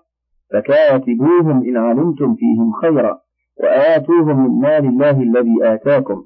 فكاتبوهم 0.53 1.63
إن 1.63 1.77
علمتم 1.77 2.35
فيهم 2.35 2.73
خيرا 2.81 3.21
وآتوهم 3.57 4.43
من 4.43 4.61
مال 4.61 4.85
الله 4.85 5.21
الذي 5.21 5.55
آتاكم. 5.61 6.25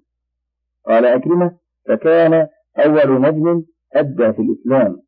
قال 0.86 1.06
أكرمة 1.06 1.58
فكان 1.88 2.48
أول 2.78 3.22
نجم 3.22 3.64
أدى 3.94 4.34
في 4.34 4.42
الإسلام. 4.42 5.02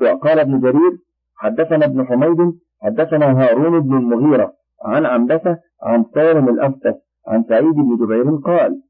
وقال 0.00 0.38
ابن 0.38 0.60
جرير 0.60 0.98
حدثنا 1.36 1.84
ابن 1.84 2.06
حميد 2.06 2.58
حدثنا 2.82 3.42
هارون 3.42 3.80
بن 3.80 3.96
المغيرة. 3.96 4.56
عن 4.84 5.06
عنبسة 5.06 5.58
عن 5.82 6.04
سالم 6.14 6.48
الأفتس 6.48 6.94
عن 7.28 7.44
سعيد 7.48 7.74
بن 7.74 7.96
جبير 7.96 8.36
قال 8.36 8.82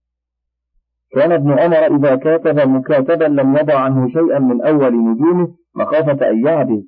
كان 1.13 1.33
ابن 1.33 1.51
عمر 1.51 1.97
إذا 1.97 2.17
كاتب 2.17 2.69
مكاتبا 2.69 3.25
لم 3.25 3.57
يضع 3.57 3.79
عنه 3.79 4.09
شيئا 4.09 4.39
من 4.39 4.63
أول 4.63 4.95
نجومه 4.95 5.55
مخافة 5.75 6.31
أن 6.31 6.47
يعبد 6.47 6.85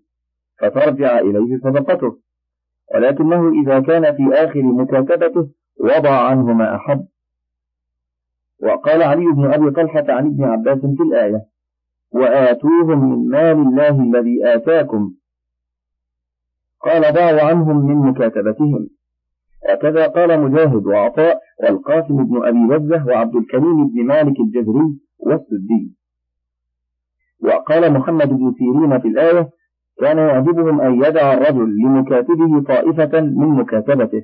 فترجع 0.60 1.18
إليه 1.18 1.58
صدقته. 1.64 2.18
ولكنه 2.94 3.52
إذا 3.62 3.80
كان 3.80 4.16
في 4.16 4.34
آخر 4.34 4.62
مكاتبته 4.62 5.48
وضع 5.80 6.28
عنه 6.28 6.52
ما 6.52 6.76
أحب. 6.76 7.06
وقال 8.62 9.02
علي 9.02 9.24
بن 9.24 9.52
أبي 9.52 9.70
طلحة 9.70 10.04
عن 10.08 10.26
ابن 10.26 10.44
عباس 10.44 10.78
في 10.78 11.02
الآية 11.02 11.42
وآتوهم 12.12 13.10
من 13.10 13.28
مال 13.28 13.56
الله 13.56 14.02
الذي 14.02 14.54
آتاكم 14.54 15.12
قال 16.84 17.14
ضعوا 17.14 17.40
عنهم 17.40 17.86
من 17.86 17.96
مكاتبتهم. 18.10 18.88
وكذا 19.72 20.06
قال 20.06 20.40
مجاهد 20.40 20.86
وعطاء 20.86 21.38
والقاسم 21.62 22.24
بن 22.24 22.46
أبي 22.46 22.74
وزة 22.74 23.06
وعبد 23.06 23.36
الكريم 23.36 23.88
بن 23.88 24.06
مالك 24.06 24.40
الجزري 24.40 24.98
والسدي. 25.18 25.92
وقال 27.44 27.92
محمد 27.92 28.28
بن 28.28 28.54
سيرين 28.58 28.98
في 29.00 29.08
الآية 29.08 29.48
كان 30.00 30.18
يعجبهم 30.18 30.80
أن 30.80 30.94
يدع 31.04 31.34
الرجل 31.34 31.76
لمكاتبه 31.84 32.62
طائفة 32.62 33.20
من 33.20 33.48
مكاتبته. 33.48 34.22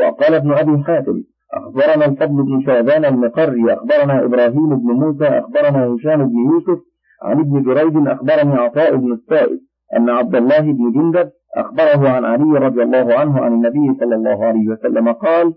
وقال 0.00 0.34
ابن 0.34 0.52
أبي 0.52 0.84
حاتم 0.84 1.22
أخبرنا 1.54 2.04
الفضل 2.04 2.42
بن 2.42 2.62
شعبان 2.66 3.04
المقري 3.04 3.72
أخبرنا 3.72 4.24
إبراهيم 4.24 4.76
بن 4.76 4.92
موسى 4.92 5.24
أخبرنا 5.24 5.86
هشام 5.86 6.28
بن 6.28 6.38
يوسف 6.38 6.82
عن 7.22 7.40
ابن 7.40 7.62
جريج 7.62 8.08
أخبرني 8.08 8.54
عطاء 8.54 8.96
بن 8.96 9.12
السائب. 9.12 9.60
أن 9.96 10.10
عبد 10.10 10.34
الله 10.34 10.60
بن 10.60 10.92
جندب 10.92 11.30
أخبره 11.56 12.08
عن 12.08 12.24
علي 12.24 12.58
رضي 12.58 12.82
الله 12.82 13.14
عنه 13.14 13.40
عن 13.40 13.52
النبي 13.52 13.98
صلى 14.00 14.14
الله 14.14 14.44
عليه 14.44 14.68
وسلم 14.68 15.12
قال 15.12 15.54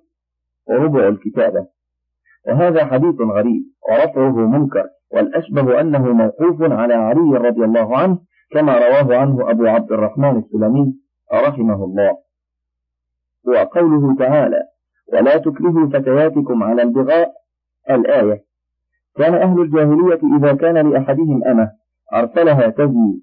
ربع 0.69 1.07
الكتابة 1.07 1.67
وهذا 2.47 2.85
حديث 2.85 3.15
غريب 3.21 3.63
ورفعه 3.89 4.47
منكر 4.47 4.85
والأشبه 5.13 5.81
أنه 5.81 6.13
موقوف 6.13 6.61
على 6.61 6.93
علي 6.93 7.37
رضي 7.37 7.63
الله 7.63 7.97
عنه 7.97 8.19
كما 8.51 8.77
رواه 8.77 9.17
عنه 9.17 9.51
أبو 9.51 9.65
عبد 9.65 9.91
الرحمن 9.91 10.37
السلمي 10.37 10.95
رحمه 11.33 11.83
الله. 11.83 12.17
وقوله 13.47 14.15
تعالى 14.15 14.63
ولا 15.13 15.37
تكرهوا 15.37 15.89
فتياتكم 15.89 16.63
على 16.63 16.81
البغاء 16.81 17.31
الآية. 17.89 18.43
كان 19.15 19.33
أهل 19.33 19.61
الجاهلية 19.61 20.37
إذا 20.37 20.53
كان 20.53 20.91
لأحدهم 20.91 21.43
أمة 21.43 21.71
أرسلها 22.13 22.69
تزني 22.69 23.21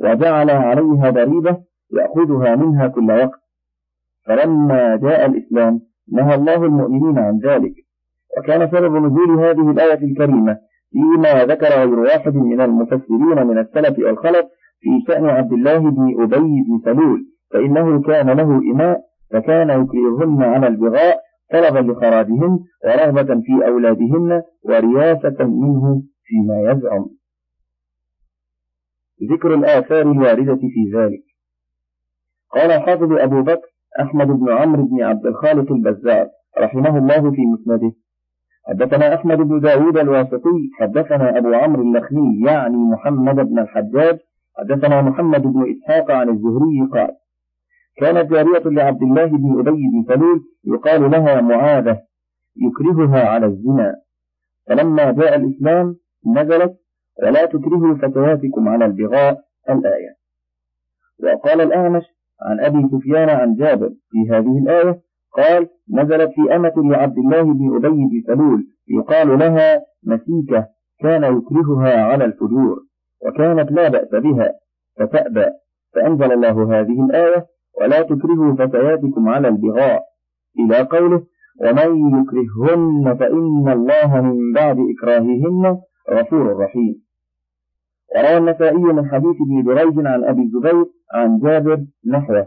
وجعل 0.00 0.50
عليها 0.50 1.10
ضريبة 1.10 1.56
يأخذها 1.92 2.56
منها 2.56 2.88
كل 2.88 3.10
وقت. 3.10 3.40
فلما 4.26 4.96
جاء 4.96 5.26
الإسلام 5.26 5.80
نهى 6.12 6.34
الله 6.34 6.64
المؤمنين 6.64 7.18
عن 7.18 7.38
ذلك. 7.38 7.74
وكان 8.38 8.70
سبب 8.70 8.96
نزول 8.96 9.30
هذه 9.30 9.70
الآية 9.70 10.04
الكريمة 10.04 10.58
فيما 10.92 11.44
ذكر 11.44 11.66
غير 11.66 11.98
واحد 11.98 12.34
من 12.34 12.60
المفسرين 12.60 13.46
من 13.46 13.58
السلف 13.58 13.98
والخلف 13.98 14.46
في 14.80 14.88
شأن 15.06 15.24
عبد 15.24 15.52
الله 15.52 15.78
بن 15.78 16.22
أبي 16.22 16.64
بن 16.68 16.80
سلول 16.84 17.26
فإنه 17.50 18.02
كان 18.02 18.30
له 18.30 18.58
إماء 18.72 19.00
فكان 19.30 19.68
يكرههن 19.70 20.42
على 20.42 20.66
البغاء 20.66 21.18
طلبا 21.52 21.92
لخراجهن 21.92 22.58
ورغبة 22.84 23.40
في 23.40 23.66
أولادهن 23.66 24.42
ورياسة 24.64 25.44
منه 25.44 26.02
فيما 26.24 26.60
يزعم. 26.70 27.06
ذكر 29.32 29.54
الآثار 29.54 30.02
الواردة 30.02 30.56
في 30.56 30.90
ذلك. 30.94 31.22
قال 32.54 32.70
الحافظ 32.70 33.12
أبو 33.12 33.42
بكر 33.42 33.68
أحمد 34.00 34.26
بن 34.26 34.52
عمرو 34.52 34.84
بن 34.84 35.02
عبد 35.02 35.26
الخالق 35.26 35.72
البزار 35.72 36.26
رحمه 36.58 36.98
الله 36.98 37.30
في 37.30 37.46
مسنده. 37.46 37.92
حدثنا 38.68 39.14
أحمد 39.14 39.38
بن 39.38 39.60
داود 39.60 39.98
الواسطي 39.98 40.70
حدثنا 40.78 41.38
أبو 41.38 41.52
عمرو 41.52 41.82
اللخمي 41.82 42.46
يعني 42.46 42.76
محمد 42.76 43.34
بن 43.34 43.58
الحجاج 43.58 44.18
حدثنا 44.58 45.02
محمد 45.02 45.42
بن 45.42 45.74
إسحاق 45.76 46.10
عن 46.10 46.28
الزهري 46.28 46.88
قال 46.92 47.10
كانت 47.96 48.30
جارية 48.30 48.62
لعبد 48.64 49.02
الله 49.02 49.26
بن 49.26 49.58
أبي 49.58 49.70
بن 49.70 50.14
سلول 50.14 50.40
يقال 50.64 51.10
لها 51.10 51.40
معاذة 51.40 51.98
يكرهها 52.56 53.28
على 53.28 53.46
الزنا. 53.46 53.94
فلما 54.66 55.10
جاء 55.12 55.36
الإسلام 55.36 55.96
نزلت 56.26 56.76
ولا 57.22 57.46
تكرهوا 57.46 57.94
فتياتكم 57.94 58.68
على 58.68 58.84
البغاء 58.84 59.40
الآية. 59.70 60.18
وقال 61.24 61.60
الأعمش 61.60 62.04
عن 62.42 62.60
أبي 62.60 62.88
سفيان 62.92 63.28
عن 63.28 63.54
جابر 63.54 63.88
في 63.88 64.30
هذه 64.30 64.58
الآية 64.58 65.00
قال 65.36 65.68
نزلت 65.92 66.30
في 66.30 66.56
أمة 66.56 66.72
لعبد 66.76 67.18
الله 67.18 67.42
بن 67.42 67.76
أبي 67.76 67.88
بن 67.88 68.22
سلول 68.26 68.66
يقال 68.88 69.38
لها 69.38 69.80
مسيكة 70.04 70.66
كان 71.00 71.36
يكرهها 71.38 72.02
على 72.02 72.24
الفجور 72.24 72.78
وكانت 73.26 73.72
لا 73.72 73.88
بأس 73.88 74.08
بها 74.10 74.52
فتأبى 74.98 75.46
فأنزل 75.94 76.32
الله 76.32 76.80
هذه 76.80 77.04
الآية 77.04 77.46
ولا 77.80 78.02
تكرهوا 78.02 78.54
فتياتكم 78.54 79.28
على 79.28 79.48
البغاء. 79.48 80.02
إلى 80.58 80.82
قوله 80.82 81.22
ومن 81.60 82.20
يكرههن 82.20 83.16
فإن 83.16 83.68
الله 83.68 84.20
من 84.20 84.52
بعد 84.52 84.76
إكراههن 84.78 85.78
غفور 86.10 86.56
رحيم. 86.56 87.07
وروى 88.16 88.36
النسائي 88.36 88.76
من 88.78 89.10
حديث 89.10 89.36
ابن 89.46 89.62
دريج 89.64 90.06
عن 90.06 90.24
أبي 90.24 90.42
الزبير 90.42 90.84
عن 91.14 91.38
جابر 91.38 91.84
نحوه 92.06 92.46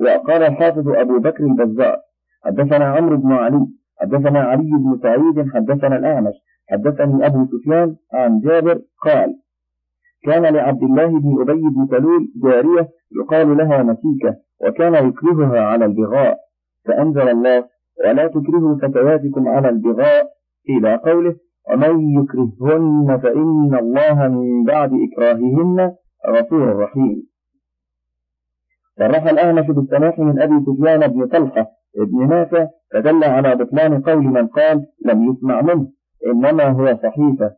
وقال 0.00 0.42
الحافظ 0.42 0.88
أبو 0.88 1.18
بكر 1.18 1.44
البزار 1.44 1.96
حدثنا 2.44 2.84
عمرو 2.84 3.16
بن 3.16 3.32
علي 3.32 3.66
حدثنا 4.00 4.40
علي 4.40 4.70
بن 4.70 4.98
سعيد 5.02 5.48
حدثنا 5.54 5.96
الأعمش 5.96 6.34
حدثني 6.70 7.26
أبو 7.26 7.46
سفيان 7.46 7.96
عن 8.12 8.40
جابر 8.40 8.80
قال 9.04 9.34
كان 10.24 10.42
لعبد 10.54 10.82
الله 10.82 11.06
بن 11.06 11.40
أبي 11.40 11.60
بن 11.62 11.86
سلول 11.90 12.28
جارية 12.44 12.88
يقال 13.16 13.56
لها 13.56 13.82
مسيكة 13.82 14.36
وكان 14.60 15.08
يكرهها 15.08 15.60
على 15.60 15.84
البغاء 15.84 16.38
فأنزل 16.86 17.28
الله 17.28 17.64
ولا 18.04 18.26
تكرهوا 18.26 18.78
فتياتكم 18.82 19.48
على 19.48 19.68
البغاء 19.68 20.26
إلى 20.68 20.94
قوله 20.96 21.36
ومن 21.70 22.10
يكرههن 22.22 23.18
فإن 23.22 23.74
الله 23.78 24.28
من 24.28 24.64
بعد 24.64 24.90
إكراههن 24.92 25.94
غفور 26.28 26.76
رحيم. 26.76 27.28
صرح 28.98 29.24
الأعمش 29.26 29.66
بالسماح 29.66 30.18
من 30.18 30.40
أبي 30.40 30.54
سفيان 30.66 31.06
بن 31.06 31.26
طلحة 31.26 31.66
ابن 31.98 32.28
نافع 32.28 32.68
فدل 32.92 33.24
على 33.24 33.54
بطلان 33.54 34.02
قول 34.02 34.24
من 34.24 34.46
قال 34.46 34.86
لم 35.04 35.30
يسمع 35.30 35.62
منه 35.62 35.88
إنما 36.26 36.64
هو 36.64 36.98
صحيفة. 37.02 37.52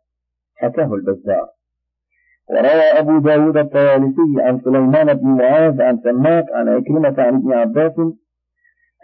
حكاه 0.56 0.94
البزار. 0.94 1.48
وروى 2.50 2.82
أبو 2.98 3.18
داود 3.18 3.56
الطيالسي 3.56 4.34
عن 4.38 4.60
سليمان 4.64 5.14
بن 5.14 5.26
معاذ 5.28 5.82
عن 5.82 6.00
سماك 6.04 6.46
عن 6.52 6.68
عكرمة 6.68 7.14
عن 7.18 7.34
ابن 7.34 7.52
عباس 7.52 7.98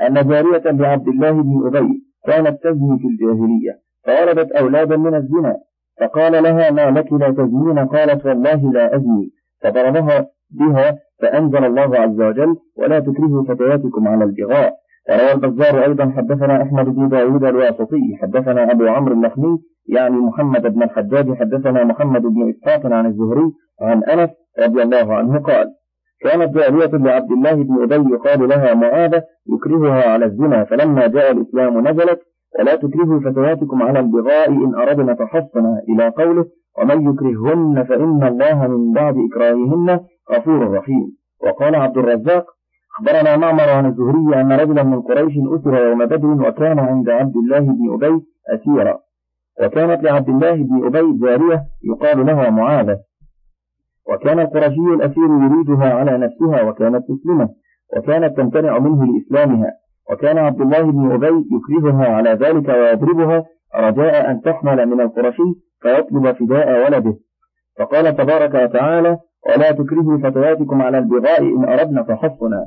أن 0.01 0.29
جارية 0.29 0.71
لعبد 0.71 1.09
الله 1.09 1.31
بن 1.31 1.67
أبي 1.67 2.03
كانت 2.27 2.63
تزني 2.63 2.99
في 2.99 3.07
الجاهلية. 3.07 3.86
فولدت 4.07 4.53
أولادا 4.53 4.97
من 4.97 5.15
الزنا 5.15 5.57
فقال 6.01 6.43
لها 6.43 6.71
ما 6.71 6.91
لك 6.91 7.13
لا 7.13 7.31
تزنين؟ 7.31 7.79
قالت 7.79 8.27
والله 8.27 8.73
لا 8.73 8.97
أزني. 8.97 9.31
فضربها 9.63 10.27
بها 10.51 10.99
فأنزل 11.23 11.65
الله 11.65 11.99
عز 11.99 12.21
وجل 12.21 12.57
ولا 12.77 13.01
تكرهوا 13.01 13.45
فتياتكم 13.45 14.09
على 14.09 14.25
البغاء. 14.25 14.75
وروى 15.09 15.33
البزار 15.33 15.85
أيضا 15.85 16.13
حدثنا 16.17 16.63
أحمد 16.63 16.85
بن 16.85 17.09
داود 17.09 17.45
الواسطي 17.45 18.17
حدثنا 18.23 18.73
أبو 18.73 18.87
عمرو 18.87 19.15
اللخمي 19.15 19.59
يعني 19.89 20.17
محمد 20.17 20.63
بن 20.63 20.83
الحجاج 20.83 21.35
حدثنا 21.35 21.85
محمد 21.85 22.23
بن 22.23 22.51
إسحاق 22.51 22.87
عن 22.87 23.07
الزهري 23.07 23.53
عن 23.81 24.05
أنس 24.05 24.31
رضي 24.59 24.83
الله 24.83 25.15
عنه 25.15 25.39
قال 25.39 25.67
كانت 26.21 26.55
جارية 26.55 26.87
لعبد 26.87 27.33
الله 27.33 27.55
بن 27.55 27.83
أبي 27.83 28.15
يقال 28.15 28.49
لها 28.49 28.75
معاذة 28.75 29.23
يكرهها 29.55 30.11
على 30.11 30.25
الزنا 30.25 30.65
فلما 30.65 31.07
جاء 31.07 31.31
الإسلام 31.31 31.89
نزلت 31.89 32.21
ولا 32.59 32.77
تكرهوا 32.77 33.21
فتياتكم 33.21 33.83
على 33.83 34.01
البغاء 34.01 34.49
إن 34.49 34.75
أردنا 34.75 35.15
تحصنا 35.15 35.83
إلى 35.89 36.09
قوله 36.09 36.47
ومن 36.79 37.11
يكرههن 37.11 37.85
فإن 37.85 38.23
الله 38.23 38.67
من 38.67 38.93
بعد 38.93 39.15
إكراههن 39.31 40.01
غفور 40.33 40.71
رحيم. 40.73 41.17
وقال 41.43 41.75
عبد 41.75 41.99
الرزاق 41.99 42.45
أخبرنا 42.99 43.37
معمر 43.37 43.69
عن 43.71 43.87
الزهري 43.87 44.41
أن 44.41 44.53
رجلا 44.53 44.83
من 44.83 45.03
قريش 45.03 45.35
أسر 45.55 45.87
يوم 45.89 46.05
بدر 46.07 46.49
وكان 46.49 46.79
عند 46.79 47.09
عبد 47.09 47.37
الله 47.37 47.61
بن 47.61 47.95
أبي 47.95 48.23
أسيرا. 48.55 48.99
وكانت 49.63 50.03
لعبد 50.03 50.29
الله 50.29 50.55
بن 50.55 50.87
أبي 50.87 51.19
جارية 51.19 51.63
يقال 51.85 52.27
لها 52.27 52.51
معاذة. 52.51 52.99
وكان 54.13 54.41
القرشي 54.41 54.95
الأسير 54.95 55.25
يريدها 55.25 55.95
على 55.95 56.19
نفسها 56.19 56.63
وكانت 56.63 57.05
مسلمة 57.11 57.49
وكانت 57.97 58.37
تمتنع 58.37 58.79
منه 58.79 59.05
لإسلامها. 59.05 59.73
وكان 60.11 60.39
عبد 60.39 60.61
الله 60.61 60.83
بن 60.83 61.13
أبي 61.13 61.45
يكرهها 61.57 62.09
على 62.09 62.31
ذلك 62.31 62.69
ويضربها 62.69 63.45
رجاء 63.77 64.31
أن 64.31 64.41
تحمل 64.41 64.87
من 64.87 65.01
القرشي 65.01 65.43
فيطلب 65.83 66.33
فداء 66.33 66.87
ولده. 66.87 67.15
فقال 67.79 68.17
تبارك 68.17 68.55
وتعالى 68.55 69.19
ولا 69.49 69.73
تكرهوا 69.73 70.19
فتياتكم 70.19 70.83
على 70.83 70.99
البغاء 70.99 71.43
إن 71.43 71.65
أردنا 71.65 72.03
تحصنا 72.03 72.65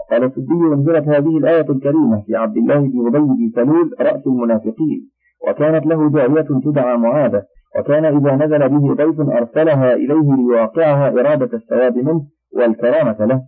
وقال 0.00 0.24
السدي 0.24 0.74
أنزلت 0.74 1.08
هذه 1.08 1.38
الآية 1.38 1.70
الكريمة 1.70 2.22
في 2.26 2.36
عبد 2.36 2.56
الله 2.56 2.78
بن 2.78 3.06
أبي 3.06 3.18
بن 3.18 3.52
سلول 3.54 3.94
رأس 4.00 4.26
المنافقين 4.26 5.10
وكانت 5.48 5.86
له 5.86 6.10
جارية 6.10 6.46
تدعى 6.64 6.96
معاذة 6.96 7.42
وكان 7.78 8.04
إذا 8.04 8.36
نزل 8.36 8.68
به 8.68 8.94
ضيف 8.94 9.20
أرسلها 9.20 9.92
إليه 9.92 10.34
ليواقعها 10.36 11.08
إرادة 11.08 11.56
الثواب 11.56 11.96
منه 11.96 12.22
والكرامة 12.56 13.16
له. 13.26 13.42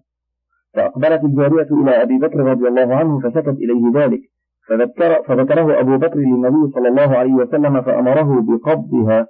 فأقبلت 0.75 1.25
الجارية 1.25 1.69
إلى 1.83 2.03
أبي 2.03 2.19
بكر 2.19 2.39
رضي 2.39 2.69
الله 2.69 2.95
عنه 2.95 3.21
فشكت 3.21 3.57
إليه 3.63 3.93
ذلك. 3.95 4.21
فذكر 4.69 5.23
فذكره 5.23 5.81
أبو 5.81 5.97
بكر 5.97 6.19
للنبي 6.19 6.73
صلى 6.75 6.89
الله 6.89 7.17
عليه 7.17 7.33
وسلم 7.33 7.83
فأمره 7.83 8.41
بقبضها. 8.41 9.27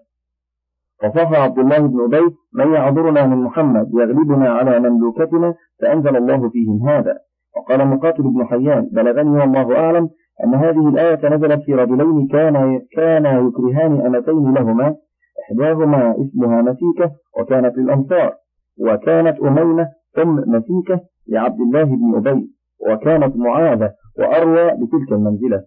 فصح 1.02 1.32
عبد 1.32 1.58
الله 1.58 1.78
بن 1.78 2.00
أبي 2.04 2.36
من 2.54 2.74
يعذرنا 2.74 3.26
من 3.26 3.36
محمد 3.36 3.90
يغلبنا 3.94 4.50
على 4.50 4.90
مملوكتنا 4.90 5.54
فأنزل 5.80 6.16
الله 6.16 6.48
فيهم 6.48 6.88
هذا. 6.88 7.18
وقال 7.56 7.88
مقاتل 7.88 8.22
بن 8.22 8.44
حيان 8.44 8.88
بلغني 8.92 9.30
والله 9.30 9.76
أعلم 9.78 10.10
أن 10.44 10.54
هذه 10.54 10.88
الآية 10.88 11.28
نزلت 11.28 11.62
في 11.62 11.74
رجلين 11.74 12.28
كان 12.28 12.80
كان 12.96 13.46
يكرهان 13.46 14.06
أمتين 14.06 14.54
لهما 14.54 14.96
إحداهما 15.42 16.14
اسمها 16.20 16.62
مسيكة 16.62 17.10
وكانت 17.38 17.76
للأنصار 17.78 18.34
وكانت 18.80 19.40
أمينة 19.40 19.88
أم 20.18 20.36
مسيكة 20.36 21.00
لعبد 21.28 21.60
الله 21.60 21.84
بن 21.84 22.14
أبي 22.16 22.50
وكانت 22.90 23.36
معاذة 23.36 23.92
وأروى 24.18 24.70
بتلك 24.70 25.12
المنزلة. 25.12 25.62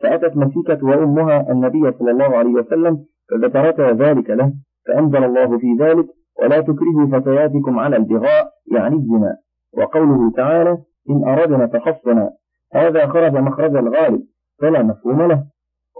فأتت 0.00 0.36
مسيكة 0.36 0.86
وأمها 0.86 1.52
النبي 1.52 1.92
صلى 1.92 2.10
الله 2.10 2.36
عليه 2.36 2.50
وسلم 2.50 3.04
فذكرتا 3.30 3.92
ذلك 3.92 4.30
له 4.30 4.52
فأنزل 4.86 5.24
الله 5.24 5.58
في 5.58 5.76
ذلك 5.80 6.06
ولا 6.42 6.60
تكرهوا 6.60 7.06
فتياتكم 7.12 7.78
على 7.78 7.96
البغاء 7.96 8.48
يعني 8.72 8.96
الزنا. 8.96 9.36
وقوله 9.78 10.30
تعالى 10.30 10.78
إن 11.10 11.28
أردنا 11.28 11.66
تحصنا 11.66 12.30
هذا 12.74 13.06
خرج 13.06 13.36
مخرج 13.36 13.76
الغالب 13.76 14.22
فلا 14.60 14.82
مفهوم 14.82 15.22
له. 15.22 15.44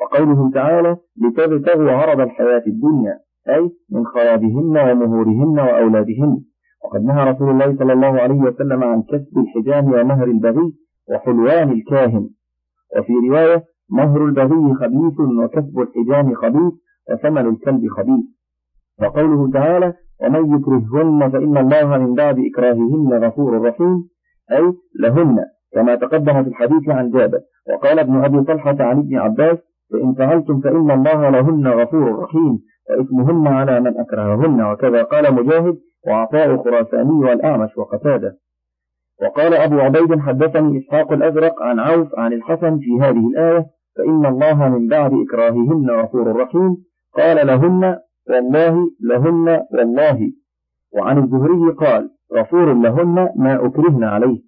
وقوله 0.02 0.50
تعالى 0.50 0.96
لتبتغوا 1.22 1.90
عرض 1.90 2.20
الحياة 2.20 2.62
الدنيا 2.66 3.18
أي 3.48 3.70
من 3.90 4.06
خرابهن 4.06 4.90
ومهورهن 4.90 5.58
وأولادهن. 5.58 6.40
وقد 6.84 7.04
نهى 7.04 7.30
رسول 7.30 7.50
الله 7.50 7.76
صلى 7.76 7.92
الله 7.92 8.20
عليه 8.20 8.40
وسلم 8.40 8.84
عن 8.84 9.02
كسب 9.02 9.38
الحجام 9.38 9.92
ومهر 9.92 10.24
البغي 10.24 10.72
وحلوان 11.10 11.72
الكاهن. 11.72 12.28
وفي 12.96 13.12
رواية 13.28 13.64
مهر 13.90 14.24
البغي 14.24 14.74
خبيث 14.74 15.20
وكسب 15.20 15.78
الحجام 15.80 16.34
خبيث 16.34 16.72
وثمن 17.10 17.46
الكلب 17.46 17.88
خبيث. 17.96 18.24
وقوله 19.02 19.50
تعالى 19.50 19.94
ومن 20.22 20.54
يكرههن 20.54 21.30
فإن 21.30 21.56
الله 21.56 21.98
من 21.98 22.14
بعد 22.14 22.36
إكراههن 22.38 23.24
غفور 23.24 23.62
رحيم. 23.62 24.08
أي 24.52 24.72
لهن 25.00 25.38
كما 25.72 25.94
تقدم 25.94 26.42
في 26.42 26.48
الحديث 26.48 26.88
عن 26.88 27.10
جابر. 27.10 27.40
وقال 27.72 27.98
ابن 27.98 28.24
أبي 28.24 28.44
طلحة 28.44 28.76
عن 28.80 28.98
ابن 28.98 29.16
عباس 29.16 29.58
فإن 29.92 30.14
فعلتم 30.14 30.60
فإن 30.60 30.90
الله 30.90 31.30
لهن 31.30 31.68
غفور 31.68 32.18
رحيم 32.18 32.58
وإثمهن 32.90 33.46
على 33.46 33.80
من 33.80 33.98
أكرههن. 33.98 34.62
وكذا 34.72 35.02
قال 35.02 35.34
مجاهد 35.34 35.78
وعطاء 36.06 36.56
خراساني 36.56 37.10
والأعمش 37.10 37.78
وقتادة. 37.78 38.38
وقال 39.22 39.54
أبو 39.54 39.80
عبيد 39.80 40.18
حدثني 40.20 40.78
إسحاق 40.78 41.12
الأزرق 41.12 41.62
عن 41.62 41.80
عوف 41.80 42.18
عن 42.18 42.32
الحسن 42.32 42.78
في 42.78 43.00
هذه 43.00 43.28
الآية 43.28 43.66
فإن 43.96 44.26
الله 44.26 44.68
من 44.68 44.88
بعد 44.88 45.12
إكراههن 45.12 45.90
غفور 45.90 46.36
رحيم. 46.36 46.76
قال 47.14 47.46
لهن 47.46 47.98
والله 48.30 48.90
لهن 49.00 49.62
والله. 49.72 50.32
وعن 50.92 51.18
الزهري 51.18 51.72
قال 51.72 52.10
غفور 52.34 52.72
لهن 52.74 53.28
ما 53.36 53.66
أكرهن 53.66 54.04
عليه. 54.04 54.42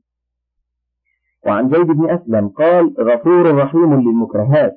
وعن 1.46 1.68
زيد 1.68 1.86
بن 1.86 2.10
أسلم 2.10 2.48
قال 2.48 2.94
غفور 3.00 3.54
رحيم 3.54 3.94
للمكرهات 3.94 4.76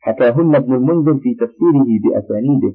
حكاهن 0.00 0.54
ابن 0.54 0.74
المنذر 0.74 1.18
في 1.18 1.34
تفسيره 1.34 1.86
بأسانيده. 2.04 2.74